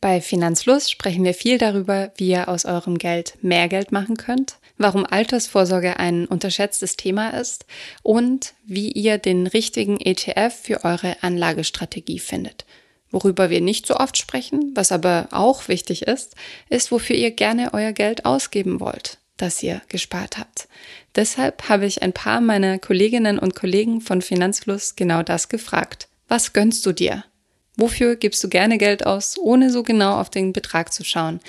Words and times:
Bei 0.00 0.22
Finanzfluss 0.22 0.90
sprechen 0.90 1.24
wir 1.24 1.34
viel 1.34 1.58
darüber, 1.58 2.10
wie 2.16 2.30
ihr 2.30 2.48
aus 2.48 2.64
eurem 2.64 2.96
Geld 2.96 3.36
mehr 3.42 3.68
Geld 3.68 3.92
machen 3.92 4.16
könnt, 4.16 4.56
warum 4.78 5.04
Altersvorsorge 5.04 5.98
ein 5.98 6.24
unterschätztes 6.24 6.96
Thema 6.96 7.30
ist 7.30 7.66
und 8.02 8.54
wie 8.64 8.90
ihr 8.90 9.18
den 9.18 9.46
richtigen 9.46 10.00
ETF 10.00 10.54
für 10.62 10.84
eure 10.84 11.22
Anlagestrategie 11.22 12.18
findet. 12.18 12.64
Worüber 13.10 13.50
wir 13.50 13.60
nicht 13.60 13.86
so 13.86 13.96
oft 13.96 14.16
sprechen, 14.16 14.72
was 14.74 14.90
aber 14.90 15.28
auch 15.32 15.68
wichtig 15.68 16.02
ist, 16.02 16.34
ist, 16.70 16.90
wofür 16.92 17.16
ihr 17.16 17.32
gerne 17.32 17.74
euer 17.74 17.92
Geld 17.92 18.24
ausgeben 18.24 18.80
wollt, 18.80 19.18
das 19.36 19.62
ihr 19.62 19.82
gespart 19.88 20.38
habt. 20.38 20.68
Deshalb 21.14 21.68
habe 21.68 21.84
ich 21.84 22.02
ein 22.02 22.14
paar 22.14 22.40
meiner 22.40 22.78
Kolleginnen 22.78 23.38
und 23.38 23.54
Kollegen 23.54 24.00
von 24.00 24.22
Finanzfluss 24.22 24.96
genau 24.96 25.22
das 25.22 25.50
gefragt. 25.50 26.08
Was 26.28 26.54
gönnst 26.54 26.86
du 26.86 26.92
dir? 26.92 27.24
Wofür 27.80 28.16
gibst 28.16 28.44
du 28.44 28.50
gerne 28.50 28.76
Geld 28.76 29.06
aus, 29.06 29.38
ohne 29.38 29.70
so 29.70 29.82
genau 29.82 30.20
auf 30.20 30.28
den 30.28 30.52
Betrag 30.52 30.92
zu 30.92 31.02
schauen? 31.02 31.40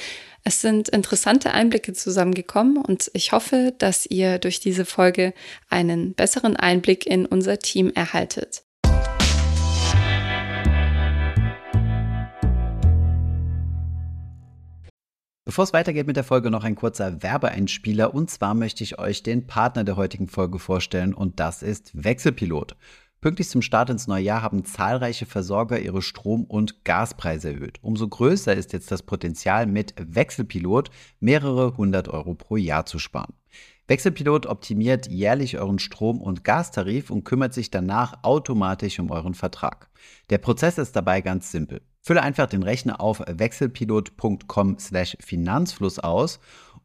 Es 0.46 0.62
sind 0.62 0.88
interessante 0.88 1.52
Einblicke 1.52 1.92
zusammengekommen 1.92 2.78
und 2.78 3.12
ich 3.14 3.34
hoffe, 3.34 3.74
dass 3.78 4.06
ihr 4.06 4.40
durch 4.40 4.62
diese 4.62 4.86
Folge 4.86 5.34
einen 5.70 6.14
besseren 6.14 6.56
Einblick 6.56 7.06
in 7.06 7.26
unser 7.26 7.60
Team 7.60 7.92
erhaltet. 7.94 8.64
Bevor 15.44 15.66
es 15.66 15.74
weitergeht 15.74 16.08
mit 16.08 16.16
der 16.16 16.24
Folge, 16.24 16.50
noch 16.50 16.64
ein 16.64 16.76
kurzer 16.76 17.22
Werbeeinspieler. 17.22 18.14
Und 18.14 18.32
zwar 18.32 18.54
möchte 18.54 18.86
ich 18.86 19.00
euch 19.00 19.22
den 19.22 19.48
Partner 19.48 19.84
der 19.84 19.98
heutigen 19.98 20.30
Folge 20.30 20.60
vorstellen 20.60 21.14
und 21.14 21.42
das 21.42 21.62
ist 21.62 21.92
Wechselpilot. 21.94 22.78
Pünktlich 23.22 23.50
zum 23.50 23.62
Start 23.62 23.92
ins 23.92 24.08
neue 24.08 24.24
Jahr 24.24 24.42
haben 24.42 24.66
zahlreiche 24.66 25.28
Versorger 25.28 25.80
ihre 25.80 26.02
Strom- 26.02 26.46
und 26.46 26.84
Gaspreise 26.84 27.54
erhöht. 27.54 27.78
Umso 27.84 28.08
größer 28.08 28.56
ist 28.56 28.74
jetzt 28.74 28.92
das 28.92 29.04
Potenzial, 29.04 29.68
mit 29.68 29.94
Wechselpilot 30.00 30.90
mehrere 31.20 31.78
hundert 31.78 32.08
Euro 32.08 32.34
pro 32.34 32.58
Jahr 32.58 32.88
zu 32.88 32.98
sparen. 32.98 33.36
Wechselpilot 33.88 34.48
optimiert 34.48 35.08
jährlich 35.08 35.60
euren 35.60 35.78
Strom- 35.78 36.20
und 36.20 36.44
Gastarif 36.44 37.12
und 37.12 37.24
kümmert 37.24 37.54
sich 37.54 37.70
danach 37.70 38.24
automatisch 38.24 38.98
um 38.98 39.12
euren 39.12 39.36
Vertrag. 39.36 39.92
Der 40.32 40.40
Prozess 40.40 40.80
ist 40.80 40.96
dabei 40.96 41.22
ganz 41.22 41.52
simpel. 41.52 41.84
Fülle 42.02 42.24
einfach 42.24 42.48
den 42.48 42.64
Rechner 42.64 43.00
auf 43.00 43.22
wechselpilot.com/finanzfluss 43.28 46.00
aus 46.00 46.40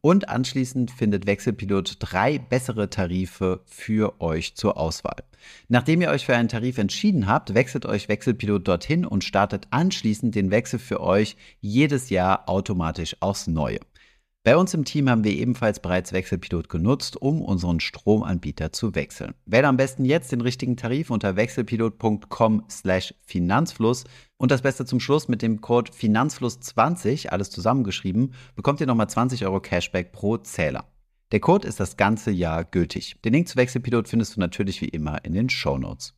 und 0.07 0.29
anschließend 0.29 0.93
findet 0.93 1.27
Wechselpilot 1.27 1.97
drei 1.99 2.39
bessere 2.39 2.89
Tarife 2.89 3.63
für 3.67 4.21
euch 4.21 4.55
zur 4.55 4.77
Auswahl. 4.77 5.25
Nachdem 5.67 6.01
ihr 6.01 6.11
euch 6.11 6.27
für 6.27 6.37
einen 6.37 6.49
Tarif 6.49 6.79
entschieden 6.79 7.27
habt, 7.27 7.55
wechselt 7.55 7.87
euch 7.87 8.09
Wechselpilot 8.09 8.69
dorthin 8.69 9.05
und 9.05 9.25
startet 9.25 9.67
anschließend 9.71 10.37
den 10.37 10.53
Wechsel 10.53 10.79
für 10.79 11.01
euch 11.01 11.37
jedes 11.61 12.09
Jahr 12.09 12.49
automatisch 12.49 13.17
aufs 13.19 13.49
Neue. 13.49 13.81
Bei 14.47 14.57
uns 14.57 14.73
im 14.75 14.85
Team 14.85 15.11
haben 15.11 15.25
wir 15.25 15.33
ebenfalls 15.33 15.81
bereits 15.81 16.13
Wechselpilot 16.13 16.69
genutzt, 16.69 17.21
um 17.21 17.43
unseren 17.43 17.81
Stromanbieter 17.81 18.73
zu 18.73 18.95
wechseln. 18.95 19.35
Wähle 19.45 19.67
am 19.67 19.77
besten 19.77 20.05
jetzt 20.05 20.31
den 20.31 20.41
richtigen 20.41 20.77
Tarif 20.77 21.11
unter 21.11 21.35
wechselpilot.com/finanzfluss 21.35 24.05
und 24.37 24.53
das 24.53 24.63
Beste 24.63 24.85
zum 24.85 25.01
Schluss 25.01 25.27
mit 25.27 25.43
dem 25.43 25.61
Code 25.61 25.91
Finanzfluss20, 25.91 27.31
alles 27.31 27.51
zusammengeschrieben, 27.51 28.35
bekommt 28.55 28.81
ihr 28.81 28.87
nochmal 28.87 29.11
20 29.11 29.45
Euro 29.45 29.59
Cashback 29.59 30.13
pro 30.13 30.37
Zähler. 30.37 30.85
Der 31.33 31.41
Code 31.41 31.67
ist 31.67 31.81
das 31.81 31.97
ganze 31.97 32.31
Jahr 32.31 32.63
gültig. 32.63 33.17
Den 33.25 33.33
Link 33.33 33.49
zu 33.49 33.57
Wechselpilot 33.57 34.07
findest 34.07 34.37
du 34.37 34.41
natürlich 34.41 34.81
wie 34.81 34.91
immer 34.91 35.25
in 35.25 35.33
den 35.33 35.51
Show 35.51 35.77
Notes. 35.77 36.15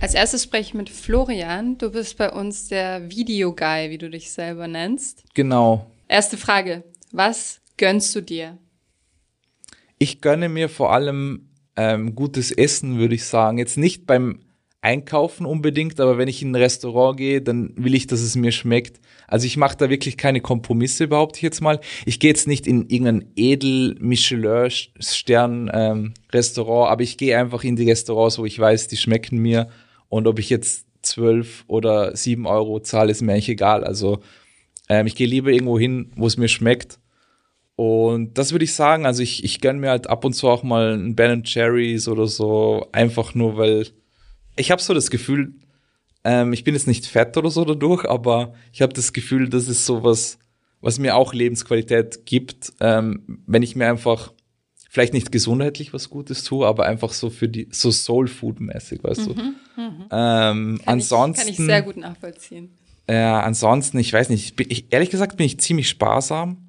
Als 0.00 0.14
erstes 0.14 0.42
spreche 0.42 0.70
ich 0.70 0.74
mit 0.74 0.90
Florian. 0.90 1.78
Du 1.78 1.92
bist 1.92 2.18
bei 2.18 2.32
uns 2.32 2.66
der 2.66 3.12
Video-Guy, 3.12 3.90
wie 3.90 3.98
du 3.98 4.10
dich 4.10 4.32
selber 4.32 4.66
nennst. 4.66 5.22
Genau. 5.34 5.86
Erste 6.08 6.36
Frage. 6.36 6.82
Was 7.12 7.60
gönnst 7.76 8.16
du 8.16 8.22
dir? 8.22 8.58
Ich 9.98 10.22
gönne 10.22 10.48
mir 10.48 10.70
vor 10.70 10.92
allem 10.92 11.50
ähm, 11.76 12.14
gutes 12.14 12.50
Essen, 12.50 12.98
würde 12.98 13.14
ich 13.14 13.26
sagen. 13.26 13.58
Jetzt 13.58 13.76
nicht 13.76 14.06
beim 14.06 14.40
Einkaufen 14.80 15.44
unbedingt, 15.46 16.00
aber 16.00 16.16
wenn 16.18 16.26
ich 16.26 16.42
in 16.42 16.50
ein 16.50 16.56
Restaurant 16.56 17.16
gehe, 17.18 17.40
dann 17.42 17.72
will 17.76 17.94
ich, 17.94 18.08
dass 18.08 18.20
es 18.20 18.34
mir 18.34 18.50
schmeckt. 18.50 19.00
Also 19.28 19.46
ich 19.46 19.58
mache 19.58 19.76
da 19.76 19.90
wirklich 19.90 20.16
keine 20.16 20.40
Kompromisse, 20.40 21.06
behaupte 21.06 21.38
ich 21.38 21.42
jetzt 21.42 21.60
mal. 21.60 21.78
Ich 22.04 22.18
gehe 22.18 22.30
jetzt 22.30 22.48
nicht 22.48 22.66
in 22.66 22.88
irgendein 22.88 23.30
edel 23.36 23.94
Michelin-Stern-Restaurant, 24.00 26.86
ähm, 26.86 26.92
aber 26.92 27.02
ich 27.02 27.18
gehe 27.18 27.38
einfach 27.38 27.62
in 27.62 27.76
die 27.76 27.88
Restaurants, 27.88 28.38
wo 28.38 28.44
ich 28.44 28.58
weiß, 28.58 28.88
die 28.88 28.96
schmecken 28.96 29.38
mir. 29.38 29.68
Und 30.08 30.26
ob 30.26 30.40
ich 30.40 30.50
jetzt 30.50 30.86
zwölf 31.02 31.62
oder 31.68 32.16
sieben 32.16 32.46
Euro 32.46 32.80
zahle, 32.80 33.12
ist 33.12 33.22
mir 33.22 33.32
eigentlich 33.32 33.50
egal. 33.50 33.84
Also 33.84 34.18
ähm, 34.88 35.06
ich 35.06 35.14
gehe 35.14 35.28
lieber 35.28 35.50
irgendwo 35.50 35.78
hin, 35.78 36.10
wo 36.16 36.26
es 36.26 36.36
mir 36.36 36.48
schmeckt. 36.48 36.98
Und 37.76 38.36
das 38.38 38.52
würde 38.52 38.64
ich 38.64 38.74
sagen, 38.74 39.06
also 39.06 39.22
ich, 39.22 39.44
ich 39.44 39.60
gönne 39.60 39.80
mir 39.80 39.90
halt 39.90 40.08
ab 40.08 40.24
und 40.24 40.34
zu 40.34 40.48
auch 40.48 40.62
mal 40.62 40.94
ein 40.94 41.16
Ben 41.16 41.42
Cherries 41.42 42.06
oder 42.06 42.26
so, 42.26 42.86
einfach 42.92 43.34
nur, 43.34 43.56
weil 43.56 43.86
ich 44.56 44.70
habe 44.70 44.82
so 44.82 44.92
das 44.92 45.10
Gefühl, 45.10 45.54
ähm, 46.24 46.52
ich 46.52 46.64
bin 46.64 46.74
jetzt 46.74 46.86
nicht 46.86 47.06
fett 47.06 47.36
oder 47.36 47.50
so 47.50 47.64
dadurch, 47.64 48.04
aber 48.08 48.54
ich 48.72 48.82
habe 48.82 48.92
das 48.92 49.12
Gefühl, 49.12 49.48
das 49.48 49.68
ist 49.68 49.86
sowas, 49.86 50.38
was 50.80 50.98
mir 50.98 51.16
auch 51.16 51.32
Lebensqualität 51.32 52.26
gibt, 52.26 52.72
ähm, 52.80 53.42
wenn 53.46 53.62
ich 53.62 53.74
mir 53.74 53.88
einfach 53.88 54.32
vielleicht 54.90 55.14
nicht 55.14 55.32
gesundheitlich 55.32 55.94
was 55.94 56.10
Gutes 56.10 56.44
tue, 56.44 56.66
aber 56.66 56.84
einfach 56.84 57.14
so 57.14 57.30
für 57.30 57.48
die 57.48 57.68
so 57.70 57.90
Soul 57.90 58.28
Food 58.28 58.60
mäßig, 58.60 59.02
weißt 59.02 59.20
mhm, 59.22 59.34
du. 59.34 59.42
Mhm. 59.42 59.54
Ähm, 59.76 60.08
kann 60.10 60.80
ansonsten 60.84 61.48
ich, 61.48 61.56
kann 61.56 61.64
ich 61.64 61.70
sehr 61.70 61.82
gut 61.82 61.96
nachvollziehen. 61.96 62.76
Äh, 63.06 63.16
ansonsten, 63.16 63.98
ich 63.98 64.12
weiß 64.12 64.28
nicht, 64.28 64.60
ich, 64.60 64.70
ich, 64.70 64.92
ehrlich 64.92 65.10
gesagt 65.10 65.38
bin 65.38 65.46
ich 65.46 65.58
ziemlich 65.58 65.88
sparsam, 65.88 66.68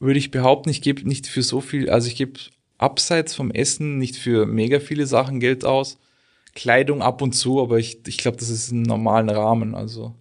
würde 0.00 0.18
ich 0.18 0.30
behaupten. 0.30 0.70
Ich 0.70 0.82
gebe 0.82 1.06
nicht 1.06 1.26
für 1.26 1.42
so 1.42 1.60
viel, 1.60 1.88
also 1.88 2.08
ich 2.08 2.16
gebe 2.16 2.40
abseits 2.78 3.34
vom 3.34 3.50
Essen 3.50 3.98
nicht 3.98 4.16
für 4.16 4.46
mega 4.46 4.80
viele 4.80 5.06
Sachen 5.06 5.38
Geld 5.38 5.64
aus. 5.64 5.98
Kleidung 6.54 7.02
ab 7.02 7.22
und 7.22 7.32
zu, 7.32 7.60
aber 7.60 7.78
ich, 7.78 8.00
ich 8.08 8.18
glaube, 8.18 8.38
das 8.38 8.48
ist 8.48 8.72
im 8.72 8.82
normalen 8.82 9.30
Rahmen. 9.30 9.74
Also 9.74 10.16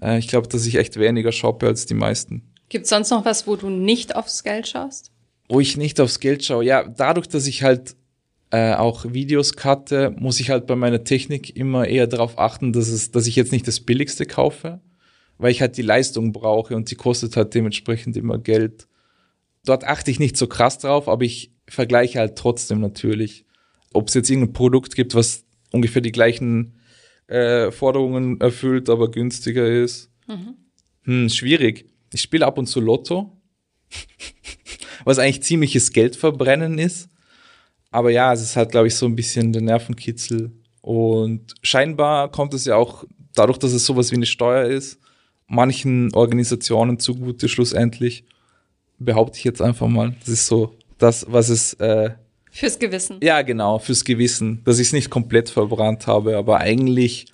äh, 0.00 0.18
ich 0.18 0.28
glaube, 0.28 0.46
dass 0.46 0.66
ich 0.66 0.76
echt 0.76 0.98
weniger 0.98 1.32
shoppe 1.32 1.66
als 1.66 1.86
die 1.86 1.94
meisten. 1.94 2.42
Gibt 2.68 2.84
es 2.84 2.90
sonst 2.90 3.10
noch 3.10 3.24
was, 3.24 3.46
wo 3.46 3.56
du 3.56 3.70
nicht 3.70 4.14
aufs 4.14 4.44
Geld 4.44 4.68
schaust? 4.68 5.10
Wo 5.48 5.60
ich 5.60 5.76
nicht 5.76 6.00
aufs 6.00 6.20
Geld 6.20 6.44
schaue, 6.44 6.64
ja, 6.64 6.84
dadurch, 6.84 7.28
dass 7.28 7.46
ich 7.46 7.62
halt 7.62 7.96
äh, 8.50 8.74
auch 8.74 9.04
Videos 9.12 9.56
cutte, 9.56 10.14
muss 10.16 10.40
ich 10.40 10.50
halt 10.50 10.66
bei 10.66 10.76
meiner 10.76 11.04
Technik 11.04 11.56
immer 11.56 11.86
eher 11.86 12.06
darauf 12.06 12.38
achten, 12.38 12.72
dass, 12.72 12.88
es, 12.88 13.10
dass 13.10 13.26
ich 13.26 13.36
jetzt 13.36 13.52
nicht 13.52 13.66
das 13.66 13.80
Billigste 13.80 14.26
kaufe, 14.26 14.80
weil 15.38 15.50
ich 15.50 15.60
halt 15.60 15.76
die 15.76 15.82
Leistung 15.82 16.32
brauche 16.32 16.76
und 16.76 16.90
die 16.90 16.94
kostet 16.94 17.36
halt 17.36 17.54
dementsprechend 17.54 18.16
immer 18.16 18.38
Geld. 18.38 18.86
Dort 19.64 19.84
achte 19.84 20.10
ich 20.10 20.18
nicht 20.18 20.36
so 20.36 20.46
krass 20.46 20.78
drauf, 20.78 21.08
aber 21.08 21.24
ich 21.24 21.52
vergleiche 21.66 22.18
halt 22.18 22.36
trotzdem 22.36 22.80
natürlich, 22.80 23.46
ob 23.92 24.08
es 24.08 24.14
jetzt 24.14 24.30
irgendein 24.30 24.52
Produkt 24.52 24.94
gibt, 24.94 25.14
was 25.14 25.44
ungefähr 25.72 26.02
die 26.02 26.12
gleichen 26.12 26.74
äh, 27.26 27.70
Forderungen 27.70 28.40
erfüllt, 28.40 28.90
aber 28.90 29.10
günstiger 29.10 29.66
ist. 29.66 30.10
Mhm. 30.26 30.56
Hm, 31.04 31.28
schwierig. 31.28 31.86
Ich 32.12 32.20
spiele 32.20 32.46
ab 32.46 32.58
und 32.58 32.66
zu 32.66 32.80
Lotto, 32.80 33.36
was 35.04 35.18
eigentlich 35.18 35.42
ziemliches 35.42 35.92
Geldverbrennen 35.92 36.78
ist. 36.78 37.08
Aber 37.90 38.10
ja, 38.10 38.32
es 38.32 38.42
ist 38.42 38.56
halt, 38.56 38.72
glaube 38.72 38.88
ich, 38.88 38.96
so 38.96 39.06
ein 39.06 39.16
bisschen 39.16 39.52
der 39.52 39.62
Nervenkitzel. 39.62 40.52
Und 40.80 41.54
scheinbar 41.62 42.30
kommt 42.30 42.52
es 42.52 42.64
ja 42.64 42.76
auch 42.76 43.04
dadurch, 43.34 43.58
dass 43.58 43.72
es 43.72 43.86
sowas 43.86 44.10
wie 44.10 44.16
eine 44.16 44.26
Steuer 44.26 44.64
ist, 44.64 44.98
manchen 45.46 46.12
Organisationen 46.14 46.98
zugute 46.98 47.48
schlussendlich. 47.48 48.24
Behaupte 48.98 49.38
ich 49.38 49.44
jetzt 49.44 49.60
einfach 49.60 49.88
mal. 49.88 50.14
Das 50.20 50.28
ist 50.28 50.46
so 50.46 50.74
das, 50.98 51.26
was 51.28 51.48
es 51.48 51.74
äh, 51.74 52.10
Fürs 52.54 52.78
Gewissen. 52.78 53.18
Ja, 53.20 53.42
genau, 53.42 53.80
fürs 53.80 54.04
Gewissen, 54.04 54.62
dass 54.64 54.78
ich 54.78 54.86
es 54.86 54.92
nicht 54.92 55.10
komplett 55.10 55.50
verbrannt 55.50 56.06
habe, 56.06 56.36
aber 56.36 56.60
eigentlich 56.60 57.26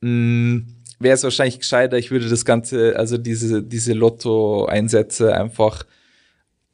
mm, 0.00 0.58
wäre 0.98 1.14
es 1.14 1.22
wahrscheinlich 1.22 1.60
gescheiter, 1.60 1.96
ich 1.96 2.10
würde 2.10 2.28
das 2.28 2.44
Ganze, 2.44 2.96
also 2.96 3.18
diese, 3.18 3.62
diese 3.62 3.92
Lotto-Einsätze 3.92 5.32
einfach 5.32 5.84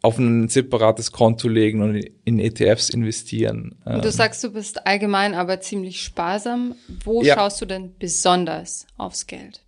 auf 0.00 0.18
ein 0.18 0.48
separates 0.48 1.12
Konto 1.12 1.48
legen 1.48 1.82
und 1.82 1.96
in 2.24 2.38
ETFs 2.38 2.88
investieren. 2.90 3.76
Und 3.84 4.02
du 4.02 4.08
ähm. 4.08 4.14
sagst, 4.14 4.42
du 4.44 4.52
bist 4.52 4.86
allgemein 4.86 5.34
aber 5.34 5.60
ziemlich 5.60 6.02
sparsam. 6.02 6.74
Wo 7.04 7.22
ja. 7.22 7.34
schaust 7.34 7.60
du 7.60 7.66
denn 7.66 7.94
besonders 7.98 8.86
aufs 8.96 9.26
Geld? 9.26 9.63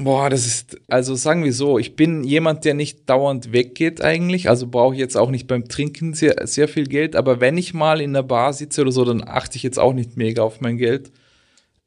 Boah, 0.00 0.30
das 0.30 0.46
ist, 0.46 0.80
also 0.88 1.14
sagen 1.14 1.44
wir 1.44 1.52
so, 1.52 1.78
ich 1.78 1.96
bin 1.96 2.24
jemand, 2.24 2.64
der 2.64 2.72
nicht 2.72 3.08
dauernd 3.10 3.52
weggeht 3.52 4.00
eigentlich, 4.00 4.48
also 4.48 4.66
brauche 4.66 4.94
ich 4.94 5.00
jetzt 5.00 5.16
auch 5.16 5.30
nicht 5.30 5.46
beim 5.46 5.68
Trinken 5.68 6.14
sehr, 6.14 6.46
sehr 6.46 6.66
viel 6.66 6.86
Geld, 6.86 7.14
aber 7.14 7.40
wenn 7.40 7.58
ich 7.58 7.74
mal 7.74 8.00
in 8.00 8.14
der 8.14 8.22
Bar 8.22 8.54
sitze 8.54 8.80
oder 8.80 8.92
so, 8.92 9.04
dann 9.04 9.22
achte 9.22 9.56
ich 9.56 9.62
jetzt 9.62 9.78
auch 9.78 9.92
nicht 9.92 10.16
mega 10.16 10.42
auf 10.42 10.62
mein 10.62 10.78
Geld. 10.78 11.12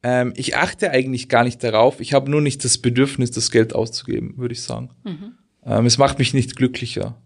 Ähm, 0.04 0.32
ich 0.36 0.56
achte 0.56 0.92
eigentlich 0.92 1.28
gar 1.28 1.42
nicht 1.42 1.64
darauf, 1.64 2.00
ich 2.00 2.12
habe 2.12 2.30
nur 2.30 2.40
nicht 2.40 2.64
das 2.64 2.78
Bedürfnis, 2.78 3.32
das 3.32 3.50
Geld 3.50 3.74
auszugeben, 3.74 4.34
würde 4.36 4.54
ich 4.54 4.62
sagen. 4.62 4.90
Mhm. 5.02 5.32
Ähm, 5.64 5.86
es 5.86 5.98
macht 5.98 6.20
mich 6.20 6.32
nicht 6.32 6.54
glücklicher. 6.54 7.20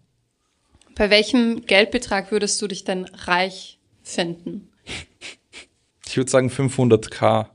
Bei 0.95 1.11
welchem 1.11 1.65
Geldbetrag 1.67 2.31
würdest 2.31 2.59
du 2.59 2.67
dich 2.67 2.83
denn 2.83 3.05
reich 3.05 3.79
finden? 4.01 4.69
Ich 6.07 6.17
würde 6.17 6.31
sagen 6.31 6.49
500k, 6.49 7.47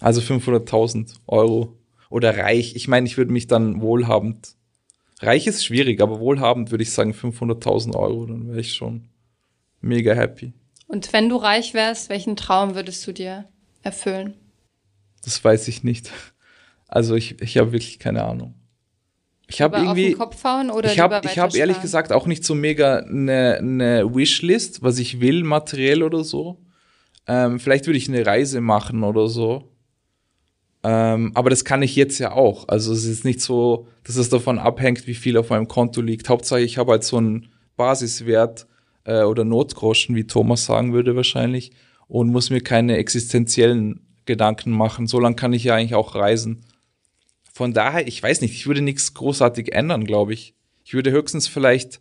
also 0.00 0.20
500.000 0.20 1.14
Euro. 1.26 1.77
Oder 2.10 2.36
reich. 2.36 2.74
Ich 2.74 2.88
meine, 2.88 3.06
ich 3.06 3.16
würde 3.16 3.32
mich 3.32 3.46
dann 3.46 3.80
wohlhabend. 3.80 4.54
Reich 5.20 5.46
ist 5.46 5.64
schwierig, 5.64 6.00
aber 6.00 6.20
wohlhabend 6.20 6.70
würde 6.70 6.82
ich 6.82 6.92
sagen 6.92 7.12
500.000 7.12 7.96
Euro, 7.96 8.26
dann 8.26 8.48
wäre 8.48 8.60
ich 8.60 8.74
schon 8.74 9.08
mega 9.80 10.14
happy. 10.14 10.52
Und 10.86 11.12
wenn 11.12 11.28
du 11.28 11.36
reich 11.36 11.74
wärst, 11.74 12.08
welchen 12.08 12.36
Traum 12.36 12.74
würdest 12.74 13.06
du 13.06 13.12
dir 13.12 13.44
erfüllen? 13.82 14.34
Das 15.24 15.42
weiß 15.42 15.68
ich 15.68 15.84
nicht. 15.84 16.10
Also 16.86 17.14
ich, 17.16 17.40
ich 17.42 17.58
habe 17.58 17.72
wirklich 17.72 17.98
keine 17.98 18.24
Ahnung. 18.24 18.54
Ich 19.48 19.62
habe 19.62 19.78
irgendwie. 19.78 20.12
Kopf 20.12 20.44
hauen 20.44 20.70
oder 20.70 20.92
ich 20.92 21.00
habe 21.00 21.20
ich 21.24 21.38
hab 21.38 21.54
ehrlich 21.54 21.80
gesagt 21.80 22.12
auch 22.12 22.26
nicht 22.26 22.44
so 22.44 22.54
mega 22.54 22.98
eine, 22.98 23.56
eine 23.58 24.14
Wishlist, 24.14 24.82
was 24.82 24.98
ich 24.98 25.20
will, 25.20 25.42
materiell 25.42 26.02
oder 26.02 26.22
so. 26.22 26.60
Ähm, 27.26 27.58
vielleicht 27.58 27.86
würde 27.86 27.98
ich 27.98 28.08
eine 28.08 28.24
Reise 28.24 28.60
machen 28.60 29.04
oder 29.04 29.28
so. 29.28 29.70
Ähm, 30.90 31.32
aber 31.34 31.50
das 31.50 31.66
kann 31.66 31.82
ich 31.82 31.96
jetzt 31.96 32.18
ja 32.18 32.32
auch. 32.32 32.66
Also 32.68 32.94
es 32.94 33.04
ist 33.04 33.22
nicht 33.22 33.42
so, 33.42 33.88
dass 34.04 34.16
es 34.16 34.30
davon 34.30 34.58
abhängt, 34.58 35.06
wie 35.06 35.14
viel 35.14 35.36
auf 35.36 35.50
meinem 35.50 35.68
Konto 35.68 36.00
liegt. 36.00 36.30
Hauptsache, 36.30 36.62
ich 36.62 36.78
habe 36.78 36.92
halt 36.92 37.04
so 37.04 37.18
einen 37.18 37.50
Basiswert 37.76 38.66
äh, 39.04 39.22
oder 39.24 39.44
Notgroschen, 39.44 40.16
wie 40.16 40.26
Thomas 40.26 40.64
sagen 40.64 40.94
würde 40.94 41.14
wahrscheinlich, 41.14 41.72
und 42.06 42.28
muss 42.28 42.48
mir 42.48 42.62
keine 42.62 42.96
existenziellen 42.96 44.00
Gedanken 44.24 44.70
machen. 44.70 45.06
So 45.06 45.20
lange 45.20 45.36
kann 45.36 45.52
ich 45.52 45.64
ja 45.64 45.74
eigentlich 45.74 45.94
auch 45.94 46.14
reisen. 46.14 46.64
Von 47.52 47.74
daher, 47.74 48.08
ich 48.08 48.22
weiß 48.22 48.40
nicht, 48.40 48.54
ich 48.54 48.66
würde 48.66 48.80
nichts 48.80 49.12
großartig 49.12 49.74
ändern, 49.74 50.04
glaube 50.04 50.32
ich. 50.32 50.54
Ich 50.84 50.94
würde 50.94 51.10
höchstens 51.10 51.48
vielleicht 51.48 52.00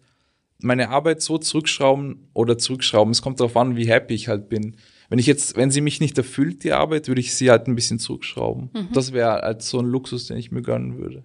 meine 0.59 0.91
Arbeit 0.91 1.21
so 1.21 1.37
zurückschrauben 1.37 2.29
oder 2.33 2.57
zurückschrauben. 2.57 3.11
Es 3.11 3.21
kommt 3.21 3.41
darauf 3.41 3.57
an, 3.57 3.75
wie 3.75 3.89
happy 3.89 4.13
ich 4.13 4.29
halt 4.29 4.47
bin. 4.47 4.77
Wenn 5.09 5.19
ich 5.19 5.25
jetzt, 5.25 5.55
wenn 5.55 5.71
sie 5.71 5.81
mich 5.81 5.99
nicht 5.99 6.17
erfüllt, 6.17 6.63
die 6.63 6.73
Arbeit, 6.73 7.07
würde 7.07 7.21
ich 7.21 7.33
sie 7.33 7.49
halt 7.49 7.67
ein 7.67 7.75
bisschen 7.75 7.99
zurückschrauben. 7.99 8.69
Mhm. 8.73 8.89
Das 8.93 9.13
wäre 9.13 9.41
halt 9.41 9.61
so 9.61 9.79
ein 9.79 9.85
Luxus, 9.85 10.27
den 10.27 10.37
ich 10.37 10.51
mir 10.51 10.61
gönnen 10.61 10.97
würde. 10.97 11.23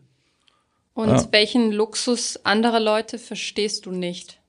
Und 0.94 1.08
ja. 1.08 1.28
welchen 1.32 1.72
Luxus 1.72 2.44
anderer 2.44 2.80
Leute 2.80 3.18
verstehst 3.18 3.86
du 3.86 3.90
nicht? 3.90 4.40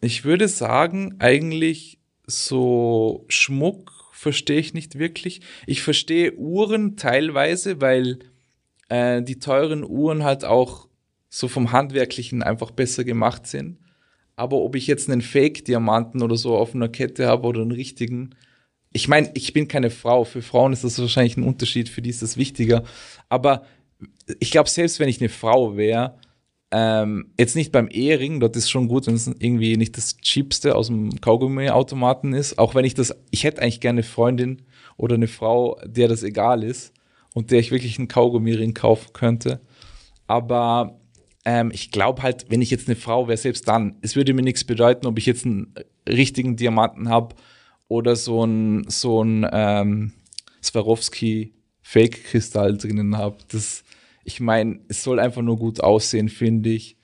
Ich 0.00 0.24
würde 0.24 0.48
sagen, 0.48 1.16
eigentlich 1.18 1.98
so 2.26 3.24
Schmuck 3.28 3.92
verstehe 4.12 4.58
ich 4.58 4.74
nicht 4.74 4.98
wirklich. 4.98 5.42
Ich 5.66 5.82
verstehe 5.82 6.34
Uhren 6.34 6.96
teilweise, 6.96 7.80
weil 7.80 8.18
äh, 8.88 9.22
die 9.22 9.38
teuren 9.38 9.84
Uhren 9.84 10.24
halt 10.24 10.44
auch 10.44 10.88
so 11.28 11.48
vom 11.48 11.72
Handwerklichen 11.72 12.42
einfach 12.42 12.70
besser 12.70 13.04
gemacht 13.04 13.46
sind. 13.46 13.78
Aber 14.36 14.58
ob 14.58 14.74
ich 14.74 14.86
jetzt 14.86 15.08
einen 15.08 15.22
Fake-Diamanten 15.22 16.22
oder 16.22 16.36
so 16.36 16.56
auf 16.56 16.74
einer 16.74 16.88
Kette 16.88 17.26
habe 17.26 17.46
oder 17.46 17.62
einen 17.62 17.72
richtigen, 17.72 18.34
ich 18.96 19.08
meine, 19.08 19.30
ich 19.34 19.52
bin 19.52 19.68
keine 19.68 19.90
Frau. 19.90 20.24
Für 20.24 20.40
Frauen 20.40 20.72
ist 20.72 20.82
das 20.82 20.98
wahrscheinlich 20.98 21.36
ein 21.36 21.42
Unterschied, 21.42 21.90
für 21.90 22.00
die 22.00 22.08
ist 22.08 22.22
das 22.22 22.38
wichtiger. 22.38 22.82
Aber 23.28 23.62
ich 24.40 24.50
glaube, 24.50 24.70
selbst 24.70 24.98
wenn 25.00 25.08
ich 25.08 25.20
eine 25.20 25.28
Frau 25.28 25.76
wäre, 25.76 26.18
ähm, 26.70 27.30
jetzt 27.38 27.56
nicht 27.56 27.72
beim 27.72 27.88
Ehering, 27.88 28.40
dort 28.40 28.56
ist 28.56 28.70
schon 28.70 28.88
gut, 28.88 29.06
wenn 29.06 29.14
es 29.14 29.26
irgendwie 29.26 29.76
nicht 29.76 29.98
das 29.98 30.16
Cheapste 30.16 30.74
aus 30.74 30.86
dem 30.86 31.20
Kaugummi-Automaten 31.20 32.32
ist. 32.32 32.58
Auch 32.58 32.74
wenn 32.74 32.86
ich 32.86 32.94
das, 32.94 33.14
ich 33.30 33.44
hätte 33.44 33.60
eigentlich 33.60 33.80
gerne 33.80 33.98
eine 33.98 34.02
Freundin 34.02 34.62
oder 34.96 35.16
eine 35.16 35.28
Frau, 35.28 35.78
der 35.84 36.08
das 36.08 36.22
egal 36.22 36.64
ist 36.64 36.94
und 37.34 37.50
der 37.50 37.60
ich 37.60 37.70
wirklich 37.70 37.98
einen 37.98 38.08
Kaugummi-Ring 38.08 38.72
kaufen 38.72 39.12
könnte. 39.12 39.60
Aber 40.26 40.98
ähm, 41.44 41.70
ich 41.70 41.90
glaube 41.90 42.22
halt, 42.22 42.46
wenn 42.48 42.62
ich 42.62 42.70
jetzt 42.70 42.88
eine 42.88 42.96
Frau 42.96 43.28
wäre, 43.28 43.36
selbst 43.36 43.68
dann, 43.68 43.96
es 44.00 44.16
würde 44.16 44.32
mir 44.32 44.42
nichts 44.42 44.64
bedeuten, 44.64 45.06
ob 45.06 45.18
ich 45.18 45.26
jetzt 45.26 45.44
einen 45.44 45.74
richtigen 46.08 46.56
Diamanten 46.56 47.10
habe 47.10 47.36
oder 47.88 48.16
so 48.16 48.44
ein, 48.44 48.84
so 48.88 49.22
ein 49.22 49.46
ähm, 49.52 50.12
Swarovski 50.62 51.54
Fake-Kristall 51.82 52.76
drinnen 52.76 53.16
habe. 53.16 53.38
Das, 53.48 53.84
ich 54.24 54.40
meine, 54.40 54.80
es 54.88 55.02
soll 55.02 55.20
einfach 55.20 55.42
nur 55.42 55.56
gut 55.56 55.80
aussehen, 55.80 56.28
finde 56.28 56.70
ich. 56.70 56.96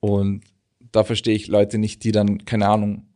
Und 0.00 0.44
da 0.92 1.04
verstehe 1.04 1.34
ich 1.34 1.46
Leute 1.46 1.78
nicht, 1.78 2.04
die 2.04 2.12
dann, 2.12 2.44
keine 2.44 2.68
Ahnung, 2.68 3.06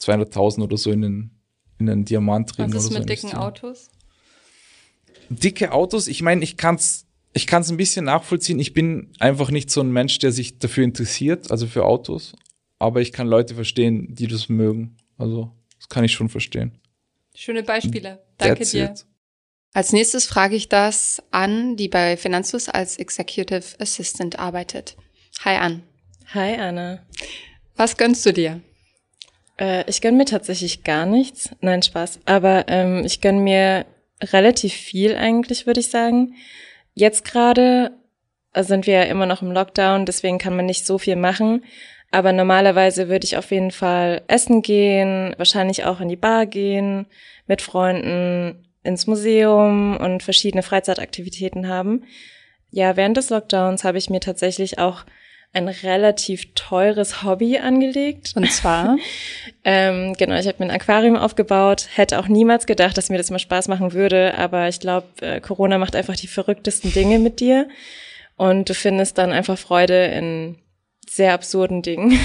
200.000 0.00 0.62
oder 0.62 0.76
so 0.76 0.90
in 0.90 1.02
den, 1.02 1.30
in 1.78 1.86
den 1.86 2.04
Diamant 2.04 2.56
drin. 2.56 2.72
Was 2.72 2.84
ist 2.84 2.92
mit 2.92 3.02
so 3.02 3.06
dicken 3.06 3.34
Autos? 3.34 3.90
Dicke 5.28 5.72
Autos, 5.72 6.08
ich 6.08 6.22
meine, 6.22 6.42
ich 6.42 6.56
kann's, 6.56 7.06
ich 7.32 7.46
kann's 7.46 7.70
ein 7.70 7.76
bisschen 7.76 8.06
nachvollziehen. 8.06 8.58
Ich 8.58 8.72
bin 8.72 9.12
einfach 9.20 9.50
nicht 9.50 9.70
so 9.70 9.80
ein 9.80 9.92
Mensch, 9.92 10.18
der 10.18 10.32
sich 10.32 10.58
dafür 10.58 10.82
interessiert, 10.82 11.50
also 11.50 11.66
für 11.66 11.84
Autos. 11.84 12.34
Aber 12.80 13.00
ich 13.00 13.12
kann 13.12 13.28
Leute 13.28 13.54
verstehen, 13.54 14.14
die 14.14 14.26
das 14.26 14.48
mögen. 14.48 14.96
Also, 15.16 15.52
das 15.80 15.88
kann 15.88 16.04
ich 16.04 16.12
schon 16.12 16.28
verstehen. 16.28 16.78
Schöne 17.34 17.62
Beispiele. 17.62 18.22
Danke 18.38 18.58
That's 18.58 18.70
dir. 18.70 18.84
It. 18.90 19.06
Als 19.72 19.92
nächstes 19.92 20.26
frage 20.26 20.56
ich 20.56 20.68
das 20.68 21.22
an, 21.30 21.76
die 21.76 21.88
bei 21.88 22.16
Finanzus 22.16 22.68
als 22.68 22.98
Executive 22.98 23.80
Assistant 23.80 24.38
arbeitet. 24.38 24.96
Hi 25.44 25.56
An. 25.56 25.82
Hi 26.34 26.54
Anna. 26.56 27.02
Was 27.76 27.96
gönnst 27.96 28.26
du 28.26 28.32
dir? 28.32 28.60
Äh, 29.58 29.88
ich 29.88 30.02
gönn 30.02 30.16
mir 30.16 30.26
tatsächlich 30.26 30.84
gar 30.84 31.06
nichts. 31.06 31.50
Nein, 31.60 31.82
Spaß. 31.82 32.20
Aber 32.26 32.66
ähm, 32.68 33.04
ich 33.04 33.20
gönn 33.20 33.38
mir 33.38 33.86
relativ 34.22 34.74
viel 34.74 35.16
eigentlich, 35.16 35.66
würde 35.66 35.80
ich 35.80 35.88
sagen. 35.88 36.34
Jetzt 36.94 37.24
gerade 37.24 37.92
äh, 38.52 38.64
sind 38.64 38.86
wir 38.86 38.94
ja 38.94 39.02
immer 39.04 39.26
noch 39.26 39.40
im 39.40 39.52
Lockdown, 39.52 40.04
deswegen 40.04 40.38
kann 40.38 40.56
man 40.56 40.66
nicht 40.66 40.84
so 40.84 40.98
viel 40.98 41.16
machen. 41.16 41.64
Aber 42.10 42.32
normalerweise 42.32 43.08
würde 43.08 43.24
ich 43.24 43.36
auf 43.36 43.50
jeden 43.50 43.70
Fall 43.70 44.22
essen 44.26 44.62
gehen, 44.62 45.34
wahrscheinlich 45.36 45.84
auch 45.84 46.00
in 46.00 46.08
die 46.08 46.16
Bar 46.16 46.46
gehen, 46.46 47.06
mit 47.46 47.62
Freunden, 47.62 48.66
ins 48.82 49.06
Museum 49.06 49.96
und 49.96 50.22
verschiedene 50.22 50.62
Freizeitaktivitäten 50.62 51.68
haben. 51.68 52.04
Ja, 52.70 52.96
während 52.96 53.16
des 53.16 53.30
Lockdowns 53.30 53.84
habe 53.84 53.98
ich 53.98 54.10
mir 54.10 54.20
tatsächlich 54.20 54.78
auch 54.78 55.04
ein 55.52 55.68
relativ 55.68 56.54
teures 56.54 57.24
Hobby 57.24 57.58
angelegt. 57.58 58.32
Und 58.36 58.50
zwar? 58.52 58.96
ähm, 59.64 60.14
genau, 60.14 60.38
ich 60.38 60.46
habe 60.46 60.56
mir 60.60 60.70
ein 60.70 60.80
Aquarium 60.80 61.16
aufgebaut. 61.16 61.88
Hätte 61.92 62.20
auch 62.20 62.28
niemals 62.28 62.66
gedacht, 62.66 62.96
dass 62.96 63.10
mir 63.10 63.18
das 63.18 63.30
mal 63.30 63.40
Spaß 63.40 63.66
machen 63.68 63.92
würde. 63.92 64.38
Aber 64.38 64.68
ich 64.68 64.78
glaube, 64.78 65.08
äh, 65.20 65.40
Corona 65.40 65.78
macht 65.78 65.96
einfach 65.96 66.14
die 66.14 66.28
verrücktesten 66.28 66.92
Dinge 66.92 67.18
mit 67.18 67.40
dir. 67.40 67.68
Und 68.36 68.68
du 68.68 68.74
findest 68.74 69.18
dann 69.18 69.32
einfach 69.32 69.58
Freude 69.58 70.06
in 70.06 70.56
sehr 71.10 71.34
absurden 71.34 71.82
Dingen. 71.82 72.18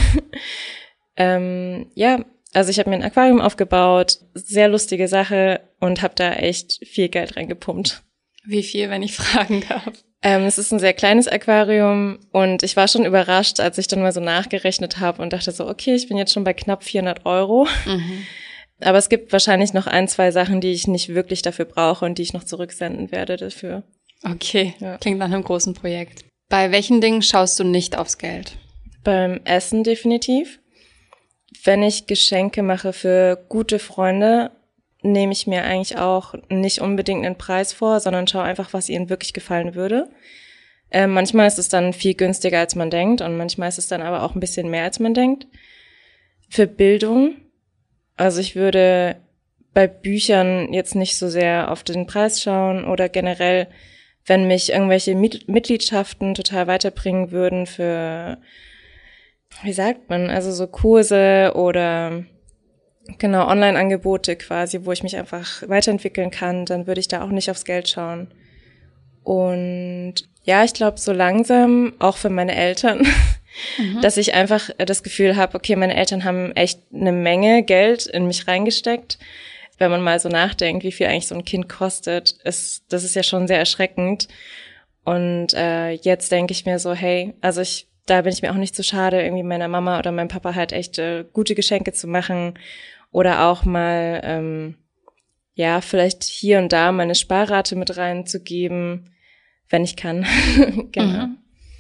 ähm, 1.18 1.88
ja, 1.96 2.24
also 2.54 2.70
ich 2.70 2.80
habe 2.80 2.90
mir 2.90 2.98
ein 2.98 3.04
Aquarium 3.04 3.42
aufgebaut, 3.42 4.20
sehr 4.34 4.70
lustige 4.70 5.08
Sache 5.08 5.62
und 5.80 6.02
habe 6.02 6.14
da 6.16 6.34
echt 6.34 6.80
viel 6.86 7.10
Geld 7.10 7.36
reingepumpt. 7.36 8.04
Wie 8.46 8.64
viel, 8.64 8.90
wenn 8.90 9.02
ich 9.02 9.16
fragen 9.16 9.64
darf? 9.68 9.92
Ähm, 10.22 10.44
es 10.44 10.58
ist 10.58 10.72
ein 10.72 10.80
sehr 10.80 10.94
kleines 10.94 11.28
Aquarium 11.28 12.20
und 12.32 12.64
ich 12.64 12.76
war 12.78 12.88
schon 12.88 13.06
überrascht, 13.06 13.60
als 13.60 13.78
ich 13.78 13.88
dann 13.88 14.02
mal 14.02 14.12
so 14.12 14.22
nachgerechnet 14.22 15.00
habe 15.00 15.22
und 15.22 15.34
dachte 15.34 15.52
so, 15.52 15.68
okay, 15.68 15.96
ich 15.96 16.08
bin 16.08 16.18
jetzt 16.18 16.34
schon 16.34 16.44
bei 16.44 16.54
knapp 16.54 16.84
400 16.84 17.26
Euro. 17.26 17.68
Mhm. 17.86 18.26
Aber 18.82 18.98
es 18.98 19.10
gibt 19.10 19.32
wahrscheinlich 19.32 19.74
noch 19.74 19.88
ein, 19.88 20.08
zwei 20.08 20.32
Sachen, 20.32 20.62
die 20.62 20.72
ich 20.72 20.88
nicht 20.88 21.10
wirklich 21.10 21.42
dafür 21.42 21.66
brauche 21.66 22.06
und 22.06 22.18
die 22.18 22.24
ich 22.24 22.34
noch 22.34 22.44
zurücksenden 22.44 23.12
werde 23.12 23.38
dafür. 23.38 23.84
Okay, 24.24 24.76
ja. 24.80 24.98
klingt 24.98 25.20
nach 25.20 25.32
einem 25.32 25.44
großen 25.44 25.74
Projekt. 25.74 26.26
Bei 26.50 26.72
welchen 26.72 27.02
Dingen 27.02 27.22
schaust 27.22 27.60
du 27.60 27.64
nicht 27.64 27.98
aufs 27.98 28.18
Geld? 28.18 28.58
Beim 29.06 29.40
Essen 29.46 29.86
definitiv 29.86 30.60
wenn 31.66 31.84
ich 31.84 32.08
Geschenke 32.08 32.64
mache 32.64 32.94
für 32.94 33.44
gute 33.50 33.80
Freunde, 33.80 34.52
nehme 35.02 35.34
ich 35.34 35.48
mir 35.48 35.64
eigentlich 35.64 35.98
auch 35.98 36.36
nicht 36.50 36.82
unbedingt 36.82 37.26
einen 37.26 37.38
Preis 37.38 37.74
vor, 37.74 38.00
sondern 38.00 38.28
schaue 38.28 38.44
einfach, 38.44 38.74
was 38.74 38.90
ihnen 38.90 39.10
wirklich 39.10 39.34
gefallen 39.34 39.76
würde. 39.76 40.10
Äh, 40.92 41.08
manchmal 41.08 41.48
ist 41.48 41.60
es 41.60 41.70
dann 41.70 41.94
viel 41.94 42.14
günstiger, 42.14 42.60
als 42.60 42.76
man 42.76 42.90
denkt, 42.90 43.22
und 43.22 43.38
manchmal 43.38 43.70
ist 43.70 43.78
es 43.78 43.88
dann 43.88 44.02
aber 44.02 44.24
auch 44.24 44.36
ein 44.36 44.40
bisschen 44.40 44.70
mehr, 44.70 44.84
als 44.84 45.00
man 45.00 45.14
denkt. 45.14 45.48
Für 46.50 46.68
Bildung, 46.68 47.36
also 48.16 48.40
ich 48.40 48.56
würde 48.56 49.18
bei 49.74 49.88
Büchern 49.88 50.74
jetzt 50.74 50.96
nicht 50.96 51.18
so 51.18 51.28
sehr 51.28 51.72
auf 51.72 51.84
den 51.84 52.08
Preis 52.08 52.42
schauen 52.42 52.86
oder 52.86 53.10
generell, 53.10 53.68
wenn 54.26 54.48
mich 54.48 54.72
irgendwelche 54.72 55.16
Mitgliedschaften 55.16 56.34
total 56.34 56.68
weiterbringen 56.68 57.32
würden 57.32 57.66
für 57.66 58.38
wie 59.64 59.74
sagt 59.74 60.10
man, 60.10 60.30
also 60.30 60.52
so 60.52 60.68
Kurse 60.68 61.54
oder 61.56 62.24
genau 63.18 63.48
Online-Angebote 63.48 64.36
quasi, 64.36 64.82
wo 64.84 64.92
ich 64.92 65.04
mich 65.04 65.16
einfach 65.18 65.64
weiterentwickeln 65.68 66.32
kann, 66.32 66.66
dann 66.66 66.88
würde 66.88 67.00
ich 67.00 67.08
da 67.08 67.24
auch 67.24 67.30
nicht 67.30 67.50
aufs 67.50 67.66
Geld 67.66 67.90
schauen. 67.90 68.34
Und 69.24 70.16
ja, 70.44 70.64
ich 70.64 70.74
glaube 70.74 71.00
so 71.00 71.12
langsam 71.12 71.94
auch 72.00 72.18
für 72.18 72.30
meine 72.30 72.56
Eltern, 72.56 73.06
mhm. 73.78 74.00
dass 74.02 74.18
ich 74.18 74.34
einfach 74.34 74.70
das 74.78 75.04
Gefühl 75.04 75.36
habe, 75.36 75.56
okay, 75.56 75.76
meine 75.76 75.96
Eltern 75.96 76.24
haben 76.24 76.52
echt 76.54 76.82
eine 76.94 77.12
Menge 77.12 77.64
Geld 77.64 78.06
in 78.06 78.28
mich 78.28 78.48
reingesteckt. 78.48 79.18
Wenn 79.78 79.92
man 79.92 80.02
mal 80.02 80.20
so 80.20 80.30
nachdenkt, 80.30 80.84
wie 80.84 80.92
viel 80.92 81.08
eigentlich 81.08 81.28
so 81.28 81.36
ein 81.36 81.44
Kind 81.44 81.68
kostet, 81.68 82.38
ist 82.44 82.86
das 82.90 83.04
ist 83.04 83.16
ja 83.16 83.24
schon 83.24 83.48
sehr 83.48 83.60
erschreckend. 83.60 84.28
Und 85.04 85.54
äh, 85.54 85.92
jetzt 85.92 86.32
denke 86.32 86.54
ich 86.54 86.66
mir 86.66 86.80
so, 86.80 86.94
hey, 86.94 87.34
also 87.42 87.62
ich 87.62 87.88
da 88.06 88.22
bin 88.22 88.32
ich 88.32 88.42
mir 88.42 88.52
auch 88.52 88.58
nicht 88.58 88.76
zu 88.76 88.84
so 88.84 88.90
schade, 88.90 89.22
irgendwie 89.22 89.44
meiner 89.44 89.68
Mama 89.68 89.98
oder 90.00 90.12
meinem 90.12 90.28
Papa 90.28 90.56
halt 90.56 90.72
echt 90.72 91.00
äh, 91.00 91.26
gute 91.34 91.56
Geschenke 91.56 91.92
zu 91.92 92.08
machen 92.08 92.54
oder 93.12 93.48
auch 93.48 93.66
mal, 93.66 94.22
ähm, 94.24 94.76
ja, 95.54 95.82
vielleicht 95.82 96.24
hier 96.24 96.60
und 96.60 96.74
da 96.74 96.92
meine 96.92 97.16
Sparrate 97.16 97.76
mit 97.76 97.98
reinzugeben. 97.98 99.12
wenn 99.70 99.84
ich 99.84 99.96
kann. 99.96 100.26
genau. 100.92 101.28
Mhm. 101.28 101.38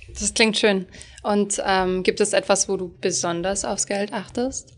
Das 0.08 0.34
klingt 0.34 0.58
schön. 0.58 0.88
Und 1.24 1.62
ähm, 1.66 2.04
gibt 2.04 2.20
es 2.22 2.34
etwas, 2.34 2.70
wo 2.70 2.78
du 2.78 2.96
besonders 3.02 3.66
aufs 3.66 3.86
Geld 3.86 4.14
achtest? 4.14 4.74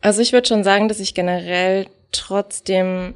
Also 0.00 0.20
ich 0.20 0.32
würde 0.32 0.48
schon 0.48 0.64
sagen, 0.64 0.88
dass 0.88 1.00
ich 1.00 1.14
generell 1.14 1.86
trotzdem 2.12 3.14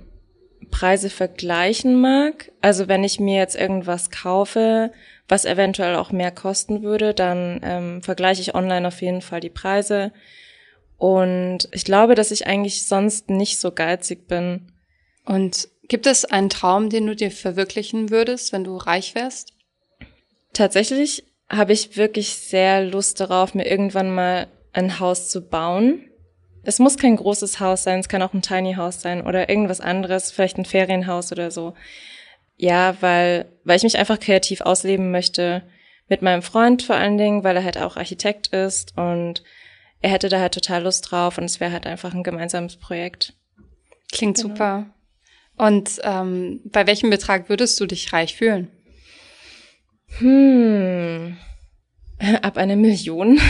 Preise 0.70 1.10
vergleichen 1.10 2.00
mag. 2.00 2.52
Also 2.60 2.88
wenn 2.88 3.04
ich 3.04 3.20
mir 3.20 3.36
jetzt 3.36 3.56
irgendwas 3.56 4.10
kaufe, 4.10 4.92
was 5.30 5.44
eventuell 5.44 5.94
auch 5.94 6.10
mehr 6.10 6.32
kosten 6.32 6.82
würde, 6.82 7.14
dann 7.14 7.60
ähm, 7.62 8.02
vergleiche 8.02 8.40
ich 8.40 8.54
online 8.54 8.86
auf 8.86 9.00
jeden 9.00 9.22
Fall 9.22 9.40
die 9.40 9.48
Preise. 9.48 10.12
Und 10.98 11.68
ich 11.72 11.84
glaube, 11.84 12.14
dass 12.14 12.30
ich 12.30 12.46
eigentlich 12.46 12.86
sonst 12.86 13.30
nicht 13.30 13.58
so 13.58 13.70
geizig 13.70 14.26
bin. 14.26 14.72
Und 15.24 15.68
gibt 15.88 16.06
es 16.06 16.24
einen 16.24 16.50
Traum, 16.50 16.90
den 16.90 17.06
du 17.06 17.14
dir 17.14 17.30
verwirklichen 17.30 18.10
würdest, 18.10 18.52
wenn 18.52 18.64
du 18.64 18.76
reich 18.76 19.14
wärst? 19.14 19.54
Tatsächlich 20.52 21.24
habe 21.48 21.72
ich 21.72 21.96
wirklich 21.96 22.34
sehr 22.34 22.84
Lust 22.84 23.20
darauf, 23.20 23.54
mir 23.54 23.66
irgendwann 23.66 24.12
mal 24.14 24.48
ein 24.72 25.00
Haus 25.00 25.28
zu 25.28 25.42
bauen. 25.42 26.04
Es 26.62 26.78
muss 26.78 26.98
kein 26.98 27.16
großes 27.16 27.60
Haus 27.60 27.84
sein, 27.84 28.00
es 28.00 28.08
kann 28.08 28.22
auch 28.22 28.34
ein 28.34 28.42
Tiny 28.42 28.74
House 28.74 29.00
sein 29.00 29.24
oder 29.26 29.48
irgendwas 29.48 29.80
anderes, 29.80 30.30
vielleicht 30.30 30.58
ein 30.58 30.64
Ferienhaus 30.64 31.32
oder 31.32 31.50
so. 31.50 31.74
Ja, 32.62 32.94
weil, 33.00 33.50
weil 33.64 33.78
ich 33.78 33.84
mich 33.84 33.96
einfach 33.96 34.20
kreativ 34.20 34.60
ausleben 34.60 35.10
möchte. 35.10 35.62
Mit 36.08 36.20
meinem 36.20 36.42
Freund 36.42 36.82
vor 36.82 36.96
allen 36.96 37.16
Dingen, 37.16 37.42
weil 37.42 37.56
er 37.56 37.64
halt 37.64 37.78
auch 37.78 37.96
Architekt 37.96 38.48
ist 38.48 38.98
und 38.98 39.42
er 40.02 40.10
hätte 40.10 40.28
da 40.28 40.40
halt 40.40 40.52
total 40.52 40.82
Lust 40.82 41.10
drauf 41.10 41.38
und 41.38 41.44
es 41.44 41.58
wäre 41.58 41.72
halt 41.72 41.86
einfach 41.86 42.12
ein 42.12 42.22
gemeinsames 42.22 42.76
Projekt. 42.76 43.32
Klingt 44.12 44.36
genau. 44.36 44.48
super. 44.48 44.94
Und 45.56 46.00
ähm, 46.02 46.60
bei 46.66 46.86
welchem 46.86 47.08
Betrag 47.08 47.48
würdest 47.48 47.80
du 47.80 47.86
dich 47.86 48.12
reich 48.12 48.36
fühlen? 48.36 48.68
Hm. 50.18 51.38
Ab 52.42 52.58
einer 52.58 52.76
Million. 52.76 53.40